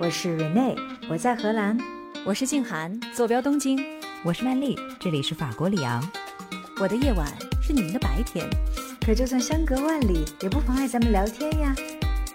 [0.00, 0.78] 我是 Rene，
[1.10, 1.76] 我在荷兰。
[2.24, 3.84] 我是静涵，坐标东京。
[4.22, 6.00] 我是曼丽，这里是法国里昂。
[6.80, 7.26] 我的夜晚
[7.60, 8.48] 是你们的白天，
[9.04, 11.74] 可就算相隔万里，也不妨碍咱们聊天呀。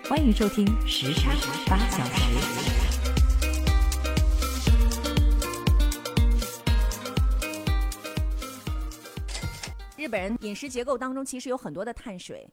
[0.09, 1.31] 欢迎收听时差
[1.65, 2.37] 八小时。
[9.95, 12.45] 日本人饮食结构当中其实有很多的碳水，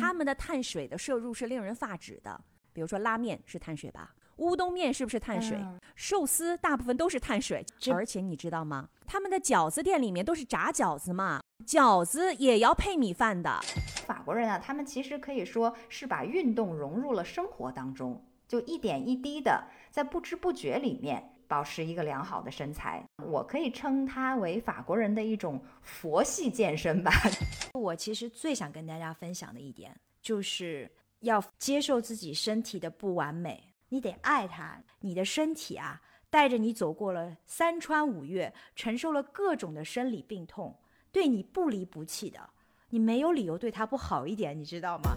[0.00, 2.40] 他们的碳水的摄入是令人发指的。
[2.72, 5.58] 比如说拉面是碳水吧，乌冬面是不是碳水？
[5.94, 8.88] 寿司大部分都是碳水，而且你知道吗？
[9.06, 13.60] 他们的饺子店里面都是炸饺子嘛，饺子也要配米饭的。
[14.06, 21.30] 法国人啊，他们其实可以说是把运动融入了生活当中，就一点一滴的在不知不觉里面。
[21.46, 27.12] 保持一个良好的身材，我可以称它为法国人的一种佛系健身吧。
[27.78, 34.82] 我其实最想跟大家分享的一点，就是要接受自己身体的不完美，你得爱他。
[35.02, 40.76] 你的身体啊，带着你走过了三川五岳，承受了各种的生理病痛，
[41.12, 42.50] 对你不离不弃的，
[42.88, 45.16] 你没有理由对他不好一点，你知道吗？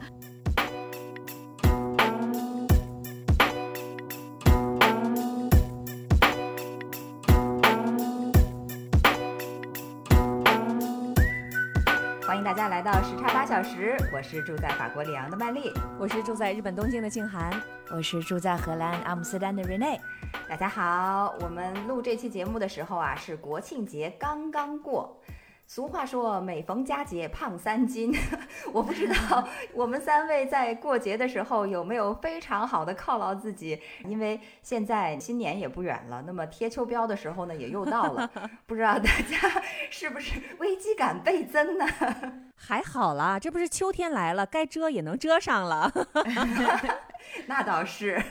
[12.48, 17.52] 大家来到时差八小时，我是住在法国里昂的曼丽，我是住在日本东京的静涵，
[17.92, 20.00] 我是住在荷兰阿姆斯特丹的 Rene。
[20.48, 25.20] 大家好，我们录这期节目的时候啊，是国庆节刚刚过。
[25.70, 28.16] 俗话说，每逢佳节胖三斤。
[28.72, 38.32] 我不知道我们三位在过节的时候有没有非常好的犒劳自己，因为现在新年也不远了，那么贴秋膘的时候呢也又到了，
[38.66, 41.86] 不知道大家是不是危机感倍增呢？
[42.56, 45.92] 还好啦，这不是秋天来了，该遮也能遮上了。
[47.48, 48.24] 那倒是。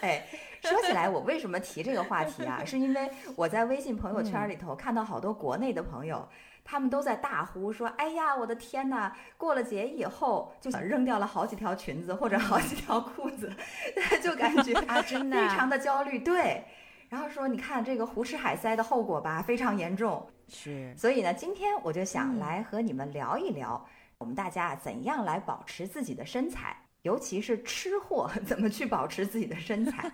[0.00, 0.26] 哎，
[0.60, 2.64] 说起来，我为什么提这个话题啊？
[2.66, 6.28] 是因为我在微信朋友圈里头看到好多国内的朋友。
[6.64, 9.16] 他们都在大呼说：“哎呀，我的天哪！
[9.36, 13.52] 过了节以后，就扔掉了好几条裙子或者好几条裤子，
[14.22, 16.64] 就感觉 啊，真的非常的焦虑。”对，
[17.08, 20.94] 然后说：“你看这个胡吃海塞的后果吧，非常严重。”是。
[20.96, 23.84] 所以呢，今天我就想来和你们聊一聊，
[24.18, 30.10] 我们大家怎样来保持自己的身材，尤其是吃货 怎么去保持自己的身材。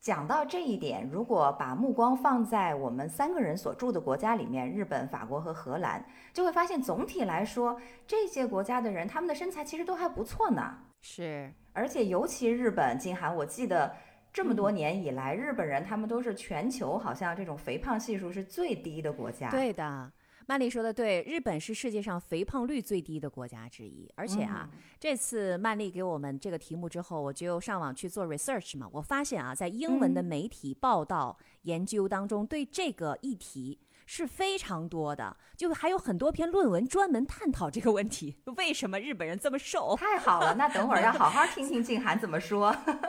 [0.00, 10.78] 讲到这一点，如果把目光放在我们三个人所住的国家里面，日本、法国和荷兰，就会发现总体来说，这些国家的人他们的身材其实都还不错呢。
[11.00, 13.94] 是，而且尤其日本，金涵，我记得
[14.32, 19.50] 这么多年以来，日本人他们都是全球好像这种肥胖系数是最低的国家。
[19.50, 20.12] 对的。
[20.48, 24.08] 曼丽说的对，日本是世界上肥胖率最低的国家之一。
[24.14, 24.68] 而且啊，
[25.00, 28.88] 这次曼丽给我们这个题目之后，我就上网去做 research 嘛。
[28.92, 39.96] 我发现啊，在英文的媒体报道研究当中，对这个议题是非常多的，就还有很多篇论文专门探讨这个问题： 为什么日本人这么瘦？
[39.96, 42.68] 太好了，那等会儿要好好听听静涵怎么说。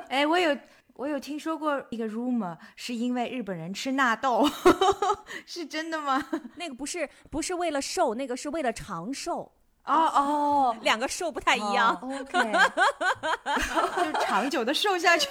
[0.09, 0.57] 哎，我有。
[0.97, 4.43] 我有听说过一个 rumor，是因为日本人吃纳豆，
[5.45, 6.27] 是真的吗？
[6.55, 9.51] 那个不是，不是为了瘦，那个是为了长寿。
[9.85, 11.95] 哦哦，两个瘦不太一样。
[12.01, 12.51] OK，
[14.11, 15.29] 就长久的瘦下去。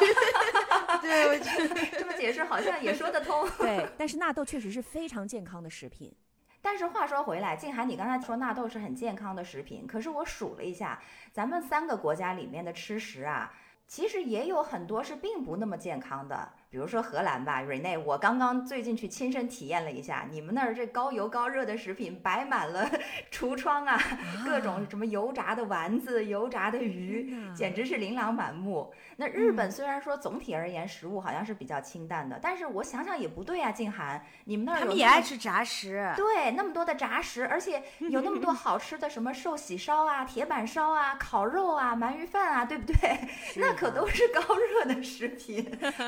[1.02, 3.46] 对，我觉得这么解释好像也说得通。
[3.58, 6.14] 对，但是纳豆确实是非常健康的食品。
[6.62, 11.02] 但是话说回来，静涵，你刚才说纳豆是很健康的食品，可是我数了一下，
[11.32, 13.52] 咱们三个国家里面的吃食啊。
[13.86, 16.52] 其实也有很多是并不那么健康的。
[16.68, 22.88] 比如说荷兰吧，Rene，我刚刚最近去亲身体验了一下，你们那儿这高油高热的食品摆满了
[23.30, 23.98] 橱窗啊，
[24.44, 28.92] 各种什么油炸的丸子、油炸的鱼，简直是琳琅满目。
[29.16, 42.96] 那日本虽然说总体而言食物好像是比较清淡的，但是我想想也不对啊，静涵，你们那儿他们也爱吃炸食，对，那么多的炸食，而且有那么多好吃的什么寿喜烧啊、铁板烧啊、烤肉啊、鳗鱼饭啊，对不对？
[43.56, 45.66] 那可都是高热的食品。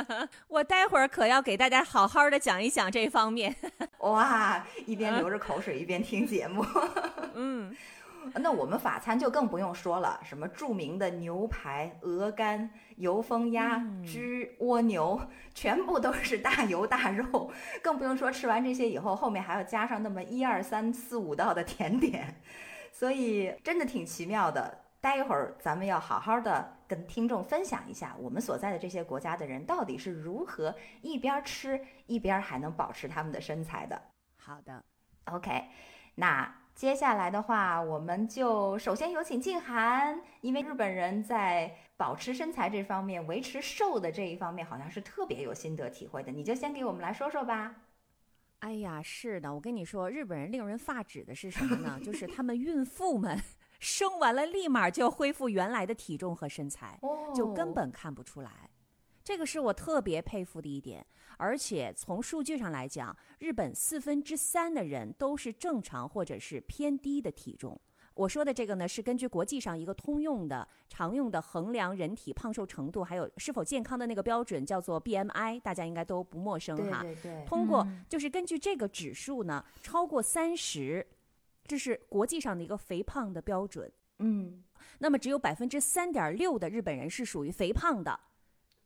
[0.49, 3.55] 我待会儿可要给大家好好的讲一讲这方面。
[4.01, 6.65] 哇，一边流着口水一边听节目。
[7.35, 7.77] 嗯，
[8.35, 15.21] 那我们法餐就更不用说了，什么著名的牛排、鹅肝、油封鸭、焗蜗牛，
[15.55, 17.51] 全部都是大油大肉。
[17.83, 22.41] 更不用说吃完这些以后，后面还要加上那么一二三四五道的甜点，
[22.91, 24.79] 所以真的挺奇妙的。
[25.01, 34.01] 待一会儿，咱们要好好的跟听众分享一下，我们所在的这些国家的人到底是如何一边吃一边还能保持他们的身材的。
[34.37, 34.83] 好的
[35.27, 35.69] ，OK。
[36.15, 46.33] 那接下来的话，我们就首先有请静涵，因为日本人在保持身材这方面、维持瘦的这一方面，好像是特别有心得体会的。
[46.33, 47.75] 你就先给我们来说说吧。
[48.61, 52.01] 哎呀，是的，我跟你说，日本人令人发指的是什么呢？
[52.03, 53.39] 就是他们孕妇们
[53.79, 56.99] 生完了立马就恢复原来的体重和身材，
[57.35, 58.71] 就根本看不出来。
[59.23, 67.79] 这个是我特别佩服的一点，而且从数据上来讲，日本四分之三的人都是正常或者是偏低的体重。
[68.15, 77.03] 我说的这个呢，是根据国际上一个通用的、常用的衡量人体胖瘦程度还有是否健康的那个标准，叫做 BMI，大家应该都不陌生哈。
[77.03, 77.45] 对对对。
[77.47, 81.07] 通过就是根据这个指数呢，超过三十，
[81.69, 83.93] 这是国际上的一个肥胖的标准。
[84.19, 84.65] 嗯。
[84.99, 88.19] 那么只有百分之三点六的日本人是属于肥胖的。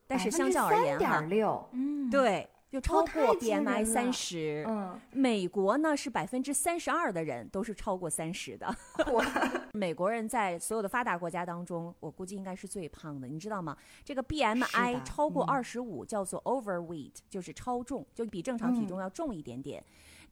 [0.06, 1.25] 但是相较而言哈，
[1.73, 4.62] 嗯，对，就超过 BMI 三十。
[4.69, 8.76] 嗯，美国呢是百分之三十二的人都是超过三十的。
[9.73, 13.75] 美国人在所有的发达国家当中，我估计应该是最胖的，你知道吗？
[14.05, 19.82] 这个 BMI 超过二十五叫做 overweight，就是超重，就比正常体重要重一点点。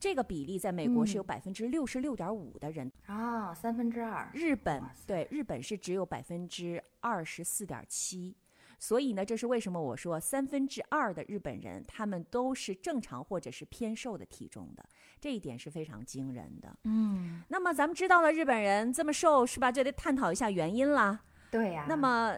[0.00, 4.30] 这个比例在美国是有百分之六十六点五的人啊，三分之二。
[4.32, 8.34] 日本对日本是只有百分之二十四点七。
[8.78, 14.82] 所以呢，这是为什么我说三分之二的日本人他们都是正常或者是偏瘦的体重的，
[15.20, 16.74] 这一点是非常惊人的。
[16.84, 19.70] 嗯，那么咱们知道了日本人这么瘦是吧？
[19.70, 21.20] 就得探讨一下原因啦。
[21.50, 21.84] 对呀。
[21.86, 22.34] 那么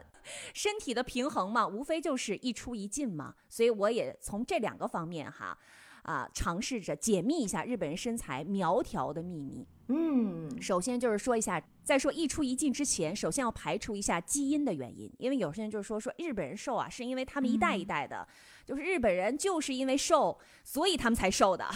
[0.52, 3.36] 身体的平衡嘛，无非就是一出一进嘛。
[3.48, 5.56] 所以我也从这两个方面哈。
[6.02, 9.66] 啊，尝试着解密一下日本人身材苗条的秘密。
[9.88, 18.26] 嗯，首先就是说一下，在说一出一进之前，首先要排除一下基因的原因，因为有些人就是说说日本人瘦啊，是因为他们一代一代的，
[18.64, 21.68] 就是日本人就是因为瘦，所以他们才瘦的。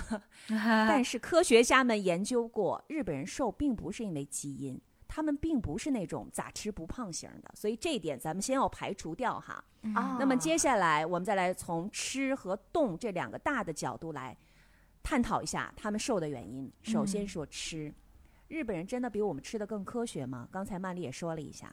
[0.49, 4.81] 但是科学家们研究过，日本人瘦并不是因为基因。
[5.09, 9.65] 他们并不是那种咋吃不胖型的，所以这一点咱们先要排除掉哈。
[9.95, 14.37] 啊，那么接下来我们再来从吃和动这两个大的角度来
[15.03, 16.71] 探讨一下他们瘦的原因。
[16.83, 17.95] 首先说吃，
[18.49, 20.49] 日本人真的比我们吃的更科学吗？
[20.51, 21.73] 刚才曼丽也说了一下，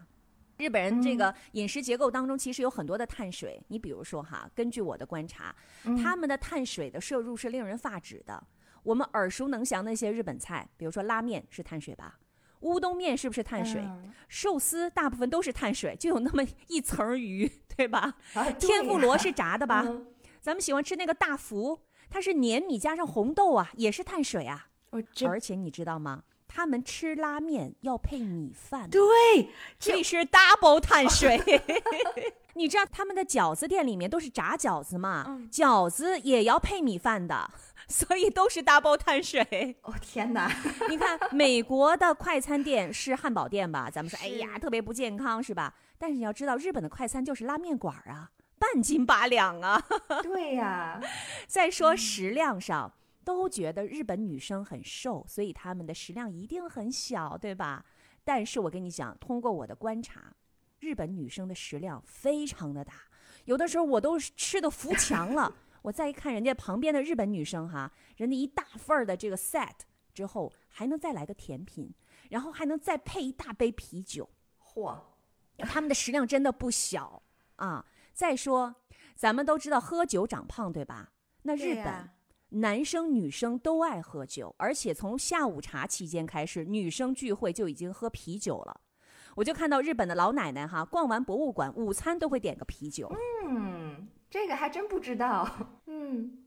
[0.57, 3.59] 日本人这个饮食结构当中其实有很多的碳水。
[3.67, 5.55] 你比如说哈，根据我的观察，
[6.03, 8.43] 他们的碳水的摄入是令人发指的。
[8.83, 12.19] 我们耳熟能详的一些日本菜，比如说拉面是碳水吧？
[12.63, 13.83] 乌冬面是不是碳水？
[14.27, 18.15] 寿司大部分都是碳水，就有那么一层鱼， 对吧？
[18.59, 19.85] 天妇罗是炸的吧？
[20.41, 21.79] 咱们喜欢吃那个大福，
[22.09, 24.67] 它是粘米加上红豆啊，也是碳水啊。
[25.25, 26.23] 而且你知道吗？
[26.53, 28.99] 他们吃拉面要配米饭，对，
[29.79, 31.41] 这是 double 碳水。
[32.53, 35.41] 你知道他们的饺子店里面都是炸饺子嘛？
[35.51, 37.49] 饺子也要配米饭的。
[37.89, 40.49] 所以都是 double 碳水哦天哪！
[40.87, 43.89] 你看美国的快餐店是汉堡店吧？
[43.91, 45.73] 咱们说哎呀特别不健康是吧？
[45.97, 48.29] 但是你要知道日本的快餐就是拉面馆啊，
[48.59, 49.83] 半斤八两啊。
[50.21, 51.01] 对呀。
[51.45, 57.85] 再说食量上，都觉得日本女生很瘦，所以她们的食量一定很小，对吧？
[58.23, 60.33] 但是我跟你讲，通过我的观察，
[60.79, 62.93] 日本女生的食量非常的大，
[63.45, 65.55] 有的时候我都吃的扶墙了。
[65.81, 69.69] 我再一看人家旁边的日本女生哈，人家一大份儿的这个 set
[70.13, 71.93] 之后，还能再来个甜品，
[72.29, 74.29] 然后还能再配一大杯啤酒，
[74.63, 74.97] 嚯，
[75.57, 77.21] 他们的食量真的不小
[77.57, 77.85] 啊！
[78.13, 78.73] 再说，
[79.15, 81.11] 咱们都知道喝酒长胖，对吧？
[81.41, 82.09] 那日本
[82.53, 88.81] 男生女生都爱喝酒，而且从下午茶期间开始，女生聚会就已经喝啤酒了。
[89.35, 93.11] 我就看到日本的老奶奶哈，逛完博物馆，午餐都会点个啤酒。
[93.45, 94.07] 嗯。
[94.29, 95.47] 这个还真不知道，
[95.85, 96.45] 嗯，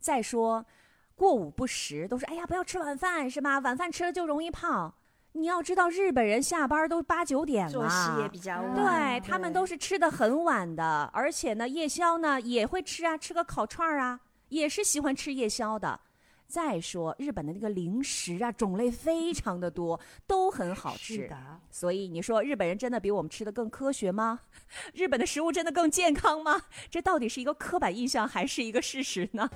[0.00, 0.66] 再说，
[1.14, 3.60] 过午不食都是哎呀，不要吃晚饭是吧？
[3.60, 4.92] 晚饭吃了就容易胖。
[5.34, 16.00] 你要知道，日本人下班都八九点了，作息也比较晚，对他们都是吃的很晚的，而且呢，夜宵呢也会吃啊，吃个烤串儿啊，也是喜欢吃夜宵的。
[16.46, 21.30] 再说日本的那个零食啊，种类非常的多，都很好吃。
[21.70, 24.40] 所以你说日本人真的比我们吃的更科学吗？
[24.94, 26.62] 日本的食物真的更健康吗？
[26.90, 29.50] 这到底是一个刻板印象还是一个事实呢？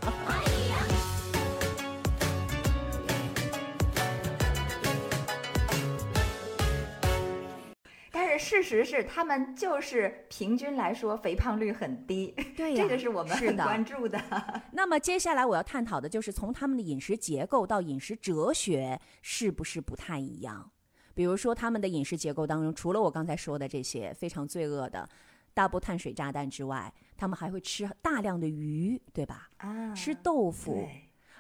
[8.39, 14.21] 事实是，他们就是平均来说肥胖率很低，对 这个是我们很关注的。
[14.73, 20.71] 那么接下来我要探讨的就是从他们的饮食结构到饮食哲学是不是不太一样？
[21.15, 25.09] 比如说他们的饮食结构当中，除了我刚才说的这些非常罪恶的
[25.55, 29.49] 大波碳水炸弹之外，他们还会吃大量的鱼，对吧？
[29.59, 30.89] 啊，吃豆腐，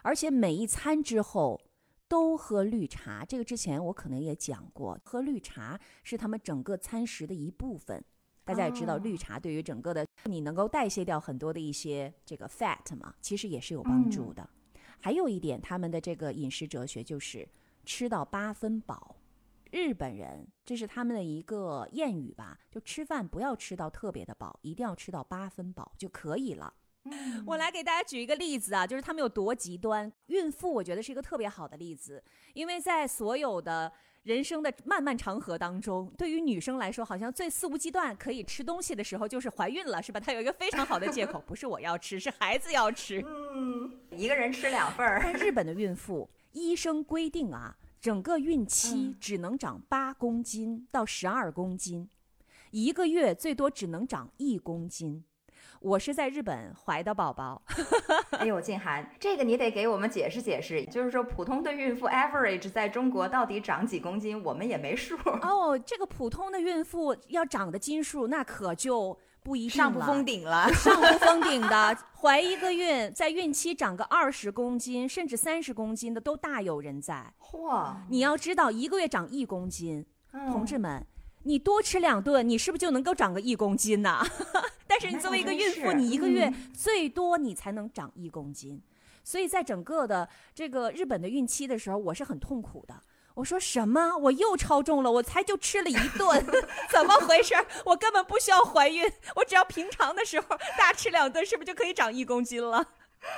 [0.02, 1.60] 而且每一餐之后。
[2.12, 3.24] 都喝绿茶。
[3.24, 8.04] 这个之前我可能也讲过，喝绿茶是他们整个餐食的一部分。
[8.44, 14.46] 大家也知道，哦绿茶对于整个的你能够代谢掉很多的一些这个 fat 嘛，其实也是有帮助的。
[15.00, 17.48] 还有一点，他们的这个饮食哲学就是
[17.86, 19.16] 吃到八分饱。
[19.70, 26.74] 日本人这是他们的一个谚语吧，就吃饭不要吃到特别的饱，一定要吃到八分饱就可以了。
[27.46, 30.10] 我来给大家举一个例子啊，就是他们有多极端。
[30.26, 32.22] 孕妇我觉得是一个特别好的例子，
[32.54, 33.92] 因为在所有的
[34.22, 40.20] 人生的漫漫长河当中，对于女生来说，好像最肆无忌惮可以吃东西的时候就是怀孕了，是吧？
[40.20, 43.20] 她有一个非常好的借口， 不是我要吃，是孩子要吃。
[43.26, 45.20] 嗯，一个人吃两份儿。
[45.22, 52.08] 但日本的孕妇，医生规定啊，整个孕期只能长八公斤到十二公斤，
[52.70, 55.24] 一个月最多只能长一公斤。
[55.80, 57.60] 我是在日本怀的宝宝，
[58.38, 65.16] 哎呦，静涵，这个你得给我们解释解释，就是说普通的孕妇 average 在中国到底长几公斤，我们也没数。
[65.42, 69.68] 哦，这个普通的孕妇要长的斤数，那可就不一。
[69.68, 70.72] 上不封顶了。
[70.72, 77.32] 上不封顶的， 怀一个孕，在孕期长个二十公斤甚至三十公斤的都大有人在。
[77.40, 81.04] 嚯，你要知道，一个月长一公斤，嗯同志们，
[81.44, 84.24] 你多吃两顿，你是不是就能够长个一公斤呢？
[84.86, 88.80] 但是你作为一个孕妇，你一个月嗯最多你才能长一公斤，
[89.24, 92.94] 所以在整个的这个日本的孕期的时候，我是很痛苦的。
[93.34, 94.14] 我说什么？
[94.18, 96.44] 我又超重了，我才就吃了一顿，
[96.92, 97.54] 怎么回事？
[97.86, 102.86] 我根本不需要怀孕，我只要平常的时候大吃两顿，是不是就可以长一公斤了？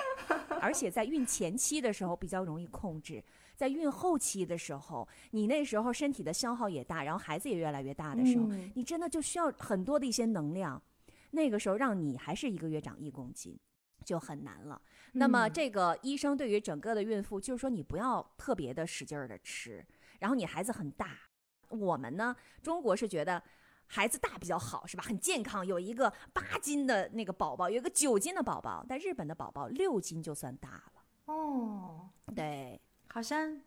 [0.60, 3.22] 而且在孕前期的时候比较容易控制，
[3.56, 10.80] 在孕后期的时候，你那时候身体的消耗也大，然后孩子也越来越大的时候，嗯你真的就需要很多的一些能量。
[11.30, 13.58] 那个时候让你还是一个月长一公斤，
[14.04, 14.80] 就很难了。
[15.12, 19.84] 那么嗯这个医生对于整个的孕妇就是说，你不要特别的使劲儿的吃，
[20.20, 21.18] 然后你孩子很大。
[21.68, 23.42] 我们呢，中国是觉得。
[23.86, 25.04] 孩子大比较好，是吧？
[25.04, 28.84] 很健康，有一个八斤的那个宝宝，有一个九斤的宝宝。
[28.88, 31.04] 但日本的宝宝六斤就算大了。
[31.26, 32.80] 哦，对，
[33.14, 33.60] 好像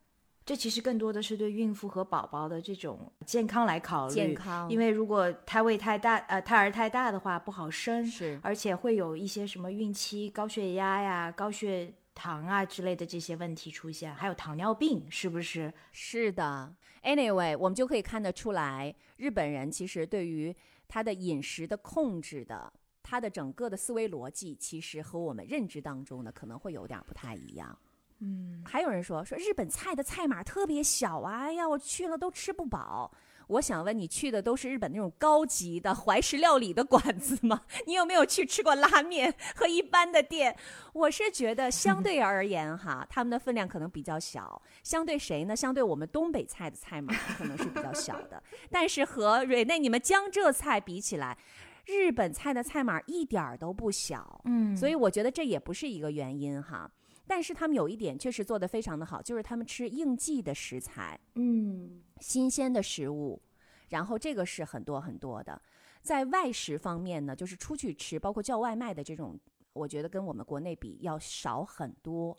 [0.45, 15.73] 这其实更多的是对孕妇和宝宝的这种健康来考虑，健康因为如果胎位太大，呃，胎儿太大的话不好生，是而且会有一些什么孕期高血压呀、高血糖啊之类的这些问题出现，还有糖尿病，是不是？
[15.93, 16.75] 是的。
[17.03, 20.53] Anyway，我们就可以看得出来，日本人其实对于
[20.89, 27.77] 他的饮食的控制的，他的整个的思维逻辑，其实和我们认知当中的可能会有点不太一样。
[28.19, 33.11] 嗯，还有人说说日本菜的菜码特别小啊，哎呀，我去了都吃不饱。
[33.47, 37.61] 我想问你去的都是日本那种高级的怀石料理的馆子吗？
[37.87, 40.53] 你有没有去吃过拉面和一般的店？
[40.91, 44.61] 我是觉得相对而言哈，他们的分量可能比较小。
[44.83, 45.55] 相对谁呢？
[45.55, 51.37] 相对我们东北菜的菜码可能是比较小的，但是和瑞内你们江浙菜比起来，
[51.85, 54.41] 日本菜的菜码一点儿都不小。
[54.43, 56.91] 嗯所以我觉得这也不是一个原因哈。
[57.27, 61.19] 但是他们有一点确实做得非常的好，就是他们吃应季的食材。
[61.35, 63.41] 嗯，新鲜的食物，
[63.89, 65.61] 然后这个是很多很多的。
[66.01, 69.37] 在外食方面呢，就是出去吃，包括叫外卖的这种，
[69.73, 72.37] 我觉得跟我们国内比要少很多。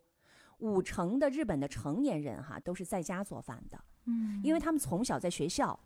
[0.60, 5.78] 五成的日本的成年人哈都是在家做饭的，嗯，因为他们从小在学校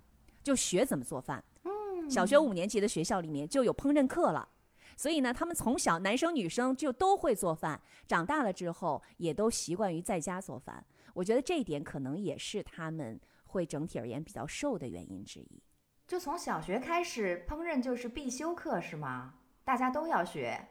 [0.42, 4.48] 就学怎么做饭，嗯，小学五年级的学校里面就有烹饪课了。
[4.96, 10.84] 所以呢，他们从小男生女生就都会做饭，长大了之后也都习惯于在家做饭。
[11.14, 15.62] 我觉得这一点可能也是他们会整体而言比较瘦的原因之一。
[16.06, 19.34] 就从小学开始，烹饪就是必修课是吗？
[19.64, 20.68] 大家都要学。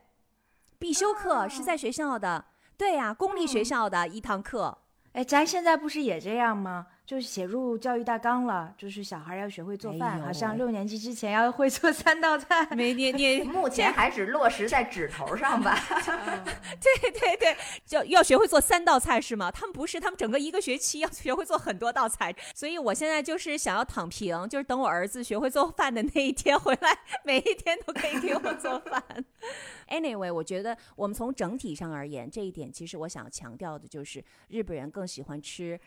[0.77, 4.77] 必修课是在学校的，对呀、公立学嗯校的一堂课。
[5.13, 6.87] 哎，咱现在不是也这样吗？
[7.05, 12.65] 就是写入教育大纲了，就是小孩要学会做饭，哎好像六年级之前要会做三道菜。
[12.75, 15.77] 没你你目前还只落实在指头上吧。
[16.79, 19.51] 对对对，就要学会做三道菜是吗？
[19.51, 22.33] 他们不是，他们整个一个学期要学会做很多道菜。
[22.55, 29.03] 所以我现在就是想要躺平，就是等我儿子学会做饭的那一天回来，每一天都可以给我做饭。
[29.89, 35.77] Anyway，我觉得我们从整体上而言，这一点其实我想要强调的就是，日本人更喜欢吃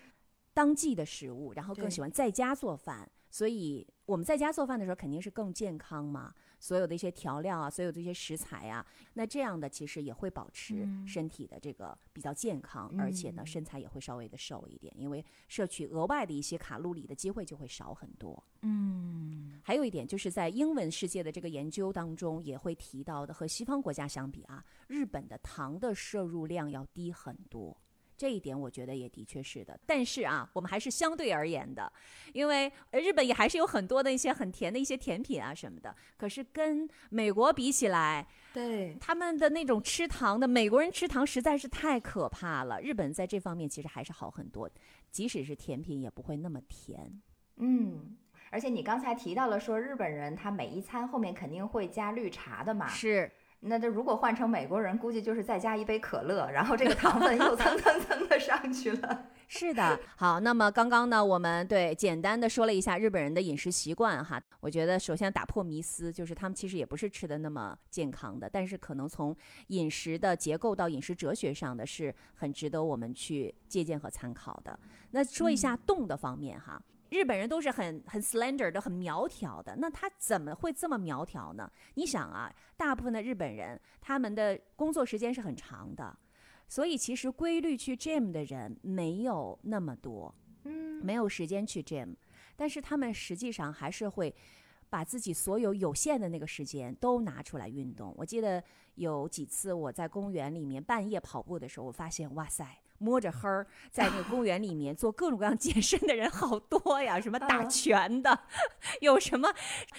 [0.55, 3.11] 当季的食物，然后更喜欢在家做饭。
[3.31, 18.41] 所以我们在家做饭的时候肯定是更健康嘛，所有的一些调料啊，所有的一些食材啊，那这样的其实也会保持身体的这个比较健康，而且呢身材也会稍微的瘦一点，因为摄取额外的一些卡路里的机会就会少很多。
[18.63, 27.77] 嗯，还有一点就是在英文世界的这个研究当中也会提到的，和西方国家相比啊，日本的糖的摄入量要低很多。
[28.17, 29.79] 这一点我觉得也的确是的。
[29.87, 31.93] 但是啊，我们还是相对而言的，
[32.33, 35.95] 因为日本也还是有很多的一些很甜的一些甜品啊什么的。
[36.17, 42.81] 可是跟美国比起来，对，他们的那种吃糖的，美国人吃糖实在是太可怕了。
[42.81, 44.71] 日本在这方面其实还是好很多，
[45.11, 47.21] 即使是甜品也不会那么甜。
[47.57, 48.17] 嗯。
[48.51, 52.87] 而且你刚才提到了说日本人他每一餐后面肯定会加绿茶的嘛？
[52.87, 53.29] 是。
[53.67, 59.27] 那这如果换成美国人，估计就是再加一杯可乐，然后这个糖分又蹭 蹭蹭的上去了。
[59.49, 64.43] 是的，好，那么刚刚呢，我们对简单的说了一下日本人的饮食习惯哈。
[64.61, 69.35] 我觉得首先打破迷思，就是他们其实也不是吃的那么健康的，但是可能从
[69.69, 74.79] 饮食的结构到饮食哲学上的是很值得我们去借鉴和参考的。
[75.13, 76.81] 那说一下动的方面哈。
[77.15, 79.77] 日本人都是很很 slender 的，很苗条的。
[79.77, 81.71] 那他怎么会这么苗条呢？
[81.95, 86.19] 你想啊，大部分的日本人他们的工作时间是很长的，
[86.67, 92.17] 所以其实规律去 gym 的人没有那么多，嗯，没有时间去 gym，
[92.57, 94.35] 但是他们实际上还是会
[94.91, 98.13] 把自己所有有限的那个时间都拿出来运动。
[98.17, 98.63] 我记得
[98.97, 102.81] 有几次我在公园里面半夜跑步的时候，我发现，哇塞！
[103.05, 108.41] 摸着黑儿在那个公园里面做各种各样健身的人好多呀，什么打拳的，
[109.03, 109.53] 有什么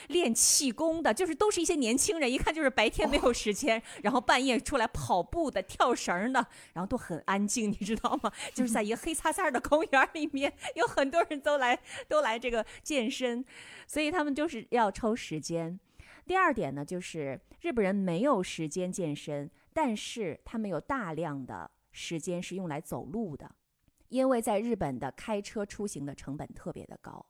[0.08, 8.32] 练气功的，就是都是一些年轻人，一看就是白天没有时间，然后半夜出来跑步的、跳绳的，然后都很安静，你知道吗？
[8.56, 13.46] 就是在一个黑擦擦的公园里面，有很多人都来都来这个健身，
[13.86, 15.80] 所以他们就是要抽时间。
[16.26, 21.70] 第二点呢，就是日本人没有时间健身，但是他们有大量的。
[21.98, 23.50] 时间是用来走路的，
[24.10, 27.26] 因为在日本的开车出行的成本特别的高，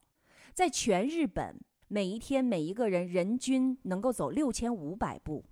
[0.55, 1.55] 在全日本
[1.87, 5.45] 每一天每一个人人均能够走六千五百步，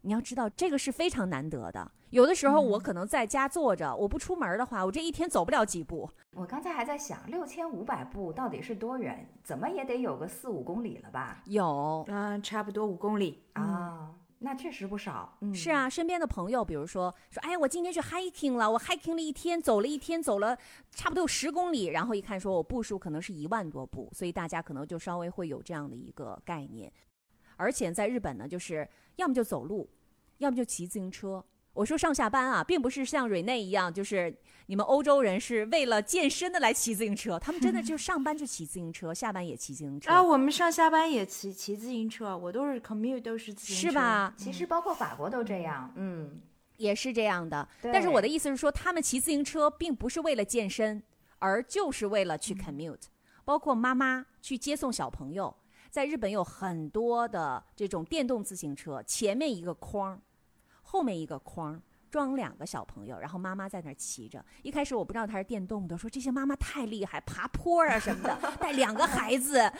[0.00, 1.92] 你要知道这个是非常难得的。
[2.10, 6.10] 有的时候我可能在家坐着，我不出门的话，我这一天走不了几步。
[6.32, 9.30] 我刚才还在想，六千五百步到底是多远？
[9.44, 11.42] 怎么也得有个四五公里了吧？
[11.46, 14.17] 有，嗯，差不多五公里啊。
[14.40, 20.56] 那确实不少，嗯，是啊，身边的朋友，比如说说，哎呀，我今天去 hiking 了，我 hiking 了一天，走了一天，走了
[20.92, 26.92] 差不多有十公里，然后一看说我步数可能是一万多步，所以大家可能就稍微会有这样的一个概念，
[27.56, 29.88] 而且在日本呢，就是要么就走路，
[30.38, 31.44] 要么就骑自行车。
[31.78, 34.36] 我说上下班啊，并不是像瑞内一样，就是
[34.66, 40.20] 你们欧洲人是为了健身的来骑自行车，他们真的就 上班就骑自行车，下班也骑自行车啊。
[40.20, 44.34] 我们上下班也骑骑自行车，我都是 commute 都是自行车，是吧？
[44.36, 46.40] 其实包括法国都这样，嗯，
[46.78, 47.68] 也是这样的。
[47.80, 51.00] 但是我的意思是说，他们骑自行车并不是为了健身，
[51.38, 53.04] 而就是为了去 commute。
[53.44, 55.54] 包括妈妈去接送小朋友，
[55.90, 60.20] 在日本有很多的这种电动自行车，前面一个筐。
[60.90, 64.42] 后面一个筐装两个小朋友，然后妈妈在那儿骑着。
[64.62, 69.70] 一开始我不知道它是电动的，说这些妈妈太厉害，爬坡啊什么的， 带两个孩子。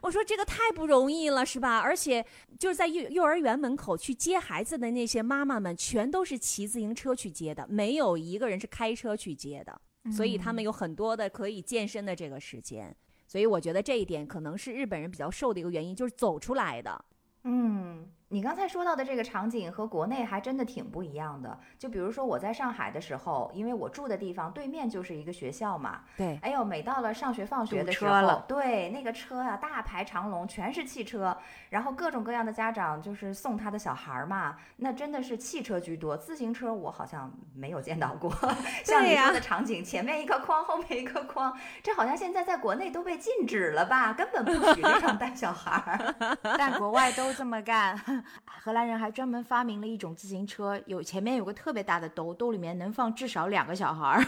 [0.00, 1.80] 我说这个太不容易了，是吧？
[1.80, 2.24] 而且
[2.60, 9.80] 就是在幼幼儿园门口去接孩子的那些妈妈们，全都是骑自行车去接的，没有一个人是开车去接的。
[10.12, 12.94] 所以他们有很多的可以健身的这个时间。
[13.26, 17.04] 所以我觉得这一点可能是日本人比较瘦的一个原因，就是走出来的。
[17.42, 18.08] 嗯。
[18.32, 21.58] 你刚才说到的这个场景和国内还真的挺不一样的。
[21.78, 26.00] 就比如说我在上海的时候，因为我住的地方对面就是一个学校嘛。
[26.16, 26.38] 对。
[26.40, 31.36] 哎呦，每到了上学放学的时候，对那个车啊，大排长龙，全是汽车，
[31.68, 38.34] 然后各种各样的家长就是送他的小孩儿嘛，那真的是汽车居多，自行车我好像没有见到过。
[38.82, 44.14] 像你说的场景，前面一个筐，后面一个筐，这好像现在在国内都被禁止了吧？
[44.14, 46.38] 根本不许这样带小孩儿。
[46.56, 48.21] 但国外都这么干。
[48.44, 54.24] 荷兰人还专门发明了一种自行车，有前面有个特别大的兜，兜里面能放至少两个小孩儿。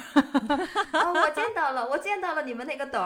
[0.92, 3.00] 我见到了，我见到了你们那个兜，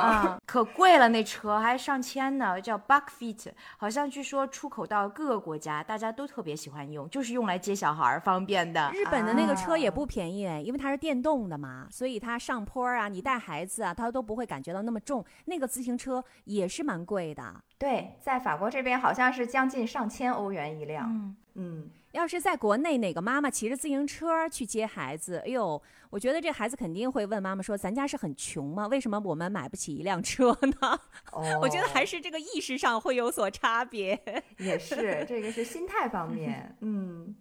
[0.47, 8.91] 可贵了，那车还上千呢，叫 Buckfeet，好像据说出口到各个国家，大家都特别喜欢用，就是用来接小孩儿方便的。
[8.95, 15.25] 日本的那个车也不便宜，因为它是电动的嘛，所以它上坡啊，你带孩子啊，它都不会感觉到那么重。
[15.47, 17.43] 那个自行车也是蛮贵的。
[17.79, 21.09] 对，在法国这边好像是将近上千欧元一辆。
[21.11, 28.87] 嗯嗯，要是在国内哪个妈妈骑着自行车去接孩子，哎呦，我觉得这孩子肯定会问妈妈说：“咱家是很穷吗？
[28.87, 31.01] 为什么我们买不起一辆车呢？”
[31.33, 34.17] 哦， 我觉得还是这个意识上会有所差别。
[34.59, 36.75] 也是，这个是心态方面。
[36.81, 37.35] 嗯。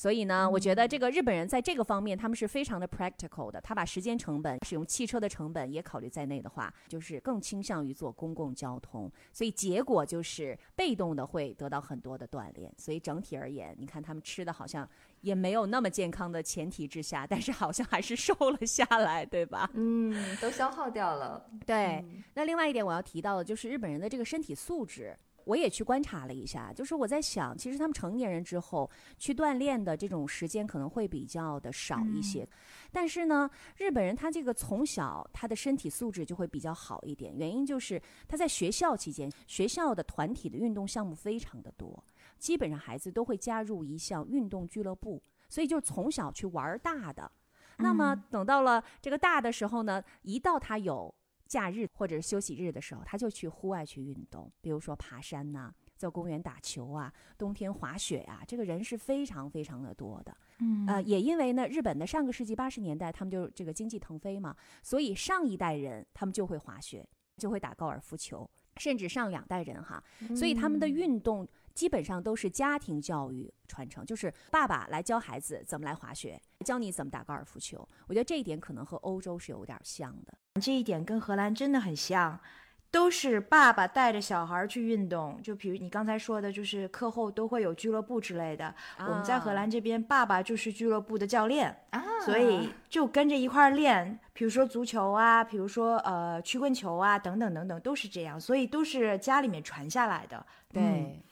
[0.00, 3.60] 所以呢，我觉得这个日本人在这个方面，他们是非常的 practical 的。
[3.60, 9.12] 他把时间成本、使用汽车的成本也考虑在内的话，就是更倾向于做公共交通。
[9.30, 12.72] 所以结果就是被动的会得到很多的锻炼。
[12.78, 14.88] 所以整体而言，你看他们吃的好像
[15.20, 19.68] 也没有那么健康的前提之下，但是好像还是瘦了下来，对吧？
[19.74, 21.44] 嗯，都消耗掉了。
[21.66, 22.02] 对。
[22.32, 25.14] 那另外一点我要提到的就是日本人的这个身体素质。
[25.44, 32.46] 我也去观察了一下，就是我在想，其实他们成年人之后去锻炼的这种时间可能会比较的少一些，
[32.92, 42.04] 但是呢，日本人他这个从小他的身体素质就会比较好一点，原因就是他在学校期间，学校的团体的运动项目非常的多，
[42.38, 47.30] 基本上孩子都会加入一项运动俱乐部，所以就从小去玩大的，
[47.78, 51.14] 那么等到了这个大的时候呢，一到他有。
[51.50, 60.36] 假日或者是休息日的时候，他就去户外去运动，比如说爬山呐，在公园打球啊，冬天滑雪呀，这个人是非常非常的多的。
[60.60, 67.04] 嗯，呃，也因为呢，日本的上个世纪八十年代，他们就这个经济腾飞嘛，所以上一代人他们就会滑雪，
[67.36, 70.00] 就会打高尔夫球，甚至上两代人哈，
[70.36, 71.46] 所以他们的运动。
[71.72, 77.88] 基本上都是家庭教育传承，就是爸爸来教孩子怎么来滑雪，教你怎么打高尔夫球。
[78.08, 80.36] 我觉得这一点可能和欧洲是有点像的。
[80.60, 82.38] 这一点跟荷兰真的很像，
[82.90, 85.40] 都是爸爸带着小孩去运动。
[85.42, 88.74] 就比如你刚才说的，就是课后都会有俱乐部之类的。
[88.98, 94.18] 我们在荷兰这边，爸爸就是俱乐部的教练啊，所以就跟着一块儿练。
[94.32, 98.40] 比如说足球啊，比如说呃曲棍球啊，等等等等，都是这样。
[98.40, 100.44] 所以都是家里面传下来的。
[100.72, 101.22] 对。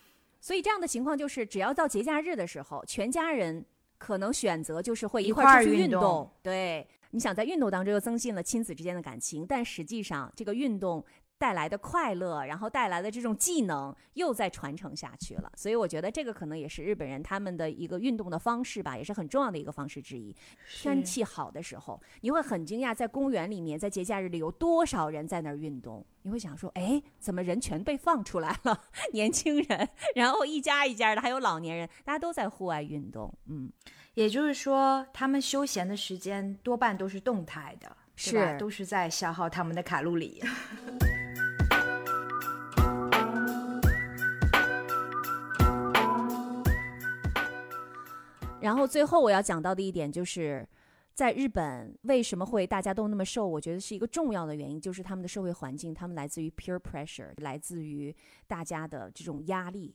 [0.41, 3.62] 所以这样的情况就是，只要到节假日的时候，全家人
[3.99, 6.31] 可能选择就是会一块儿出去运动。
[6.41, 11.05] 对，你想在运动当中又增进了亲子之间的感情，但实际上这个运动。
[11.40, 20.35] 带来的快乐，然后带来的这种技能又在传承下去了，所以我觉得这个可能也是日本人他们的一个运动的方式吧，也是很重要的一个方式之一。
[20.68, 26.05] 天气好的时候，你会很惊讶，在公园里面，在节假日里有多少人在那儿运动？
[26.23, 28.83] 你会想说，哎，怎么人全被放出来了？
[29.14, 33.33] 年轻人，然后一家一家的，还有老年人，大家都在户外运动。
[33.47, 33.71] 嗯，
[34.19, 40.43] 也就是说，他们休闲的时间多半都是动态的，是吧都是在消耗他们的卡路里。
[48.61, 50.67] 然后最后我要讲到的一点就是，
[51.15, 53.47] 在日本为什么会大家都那么瘦？
[53.47, 58.13] 我觉得是一个重要的原因，就是他们的社会环境，他们来自于 peer pressure，来自于
[58.49, 59.95] 大家的这种压力。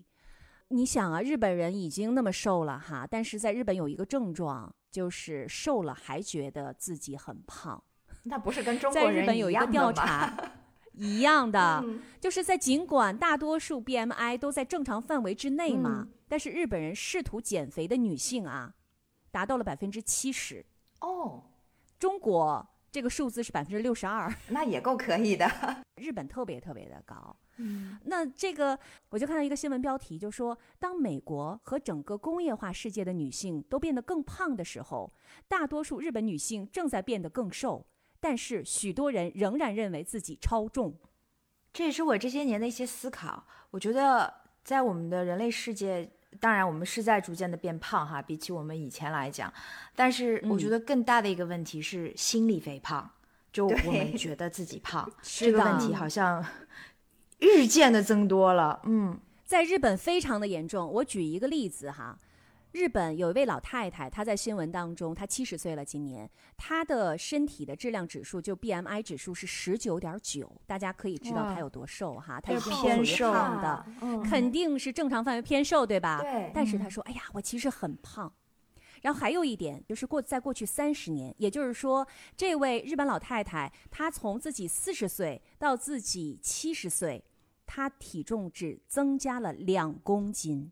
[0.73, 7.81] 你想啊，日本人已经那么瘦了哈，但是在日本有一个症状，就是瘦了还觉得自己很胖。
[8.23, 10.33] 那不是跟中国人有一个调查
[10.93, 11.85] 一样的，
[12.19, 16.07] 就是在尽管大多数 BMI 都在正常范围之内嘛。
[16.27, 18.73] 但是日本人试图减肥的女性啊，
[19.29, 20.65] 达到了百分之七十
[21.01, 21.43] 哦。
[21.99, 25.47] 中国这个数字是百分之六十二，那也够可以的。
[26.01, 27.37] 日本特别特别的高。
[27.57, 28.77] 嗯，那这个
[29.09, 35.11] 我就看到一个新闻标题，就说当美国和整个工业化世界的女性都变得更胖的时候，
[35.47, 37.85] 大多数日本女性正在变得更瘦，
[38.19, 40.95] 但是许多人仍然认为自己超重。
[41.71, 43.45] 这也是我这些年的一些思考。
[43.71, 46.09] 我觉得在我们的人类世界。
[46.39, 49.53] 当然，我们是在逐渐的变胖哈，比起我们以前来讲，
[49.95, 53.07] 但是我觉得更大的一个问题是心理肥胖，
[53.51, 56.43] 就我们觉得自己胖，这个问题好像
[57.43, 58.79] 日渐的增多了。
[58.85, 60.89] 嗯，在日本非常的严重。
[60.93, 62.17] 我举一个例子哈。
[62.71, 66.27] 日本有一位老太太，她在新闻当中，她七十岁了，今年
[66.57, 73.85] 她的身体的质量指数就 BMI 指数是十九点九，大家可以知道她有多瘦哈，她是偏瘦的，
[74.27, 76.19] 肯定是正常范围偏瘦，对吧？
[76.23, 76.51] 对。
[76.51, 78.33] 但是她说：“哎呀，我其实很胖。”
[79.03, 87.23] 然后还有一点就是过在过去三十年，也就是说，这位日本老太太她从自己四十岁到自己七十岁，
[87.65, 90.71] 她体重只增加了两公斤。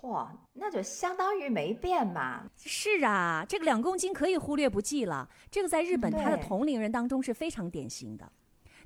[0.00, 2.48] 嚯，那就相当于没变嘛。
[2.56, 5.28] 是啊，这个两公斤可以忽略不计了。
[5.50, 8.30] 这个在日本，她的同龄人当中是非常典型的。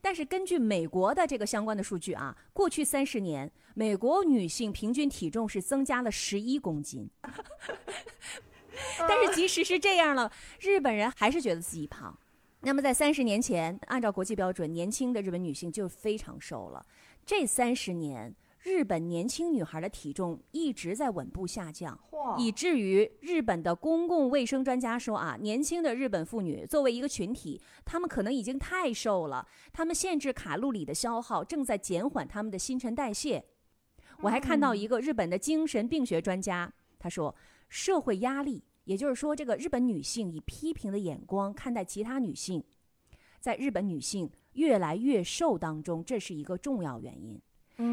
[0.01, 7.09] 但是根据美国的这个相关的数据啊，过去三十年，美国女性平均体重是增加了十一公斤。
[8.99, 12.19] 但是即使是这样了，日本人还是觉得自己胖。
[12.63, 16.85] 那么在三十年前，按照国际标准，年轻的日本女性就非常瘦了。
[17.25, 18.35] 这三十年。
[18.65, 21.99] 日本年轻女孩的体重一直在稳步下降，
[22.39, 33.45] 以至于日本的公共卫生专家说啊，年轻的日本妇女作为一个群体，她们可能已经太瘦了，她们限制卡路里的消耗正在减缓她们的新陈代谢。
[34.19, 37.35] 我还看到一个日本的精神病学专家，他说，
[37.69, 42.63] 社会压力，也就是说，这个日本女性以批评的眼光看待其他女性，
[43.41, 47.41] 在日本女性越来越瘦当中，这是一个重要原因。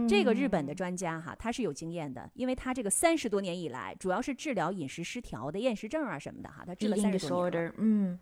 [0.07, 7.73] 这个日本的专家哈，他是有经验的，因为他这个三十多年以来，主要是治疗饮食失调的厌食症啊什么的哈，他治了三十多年了。
[7.77, 8.19] 嗯，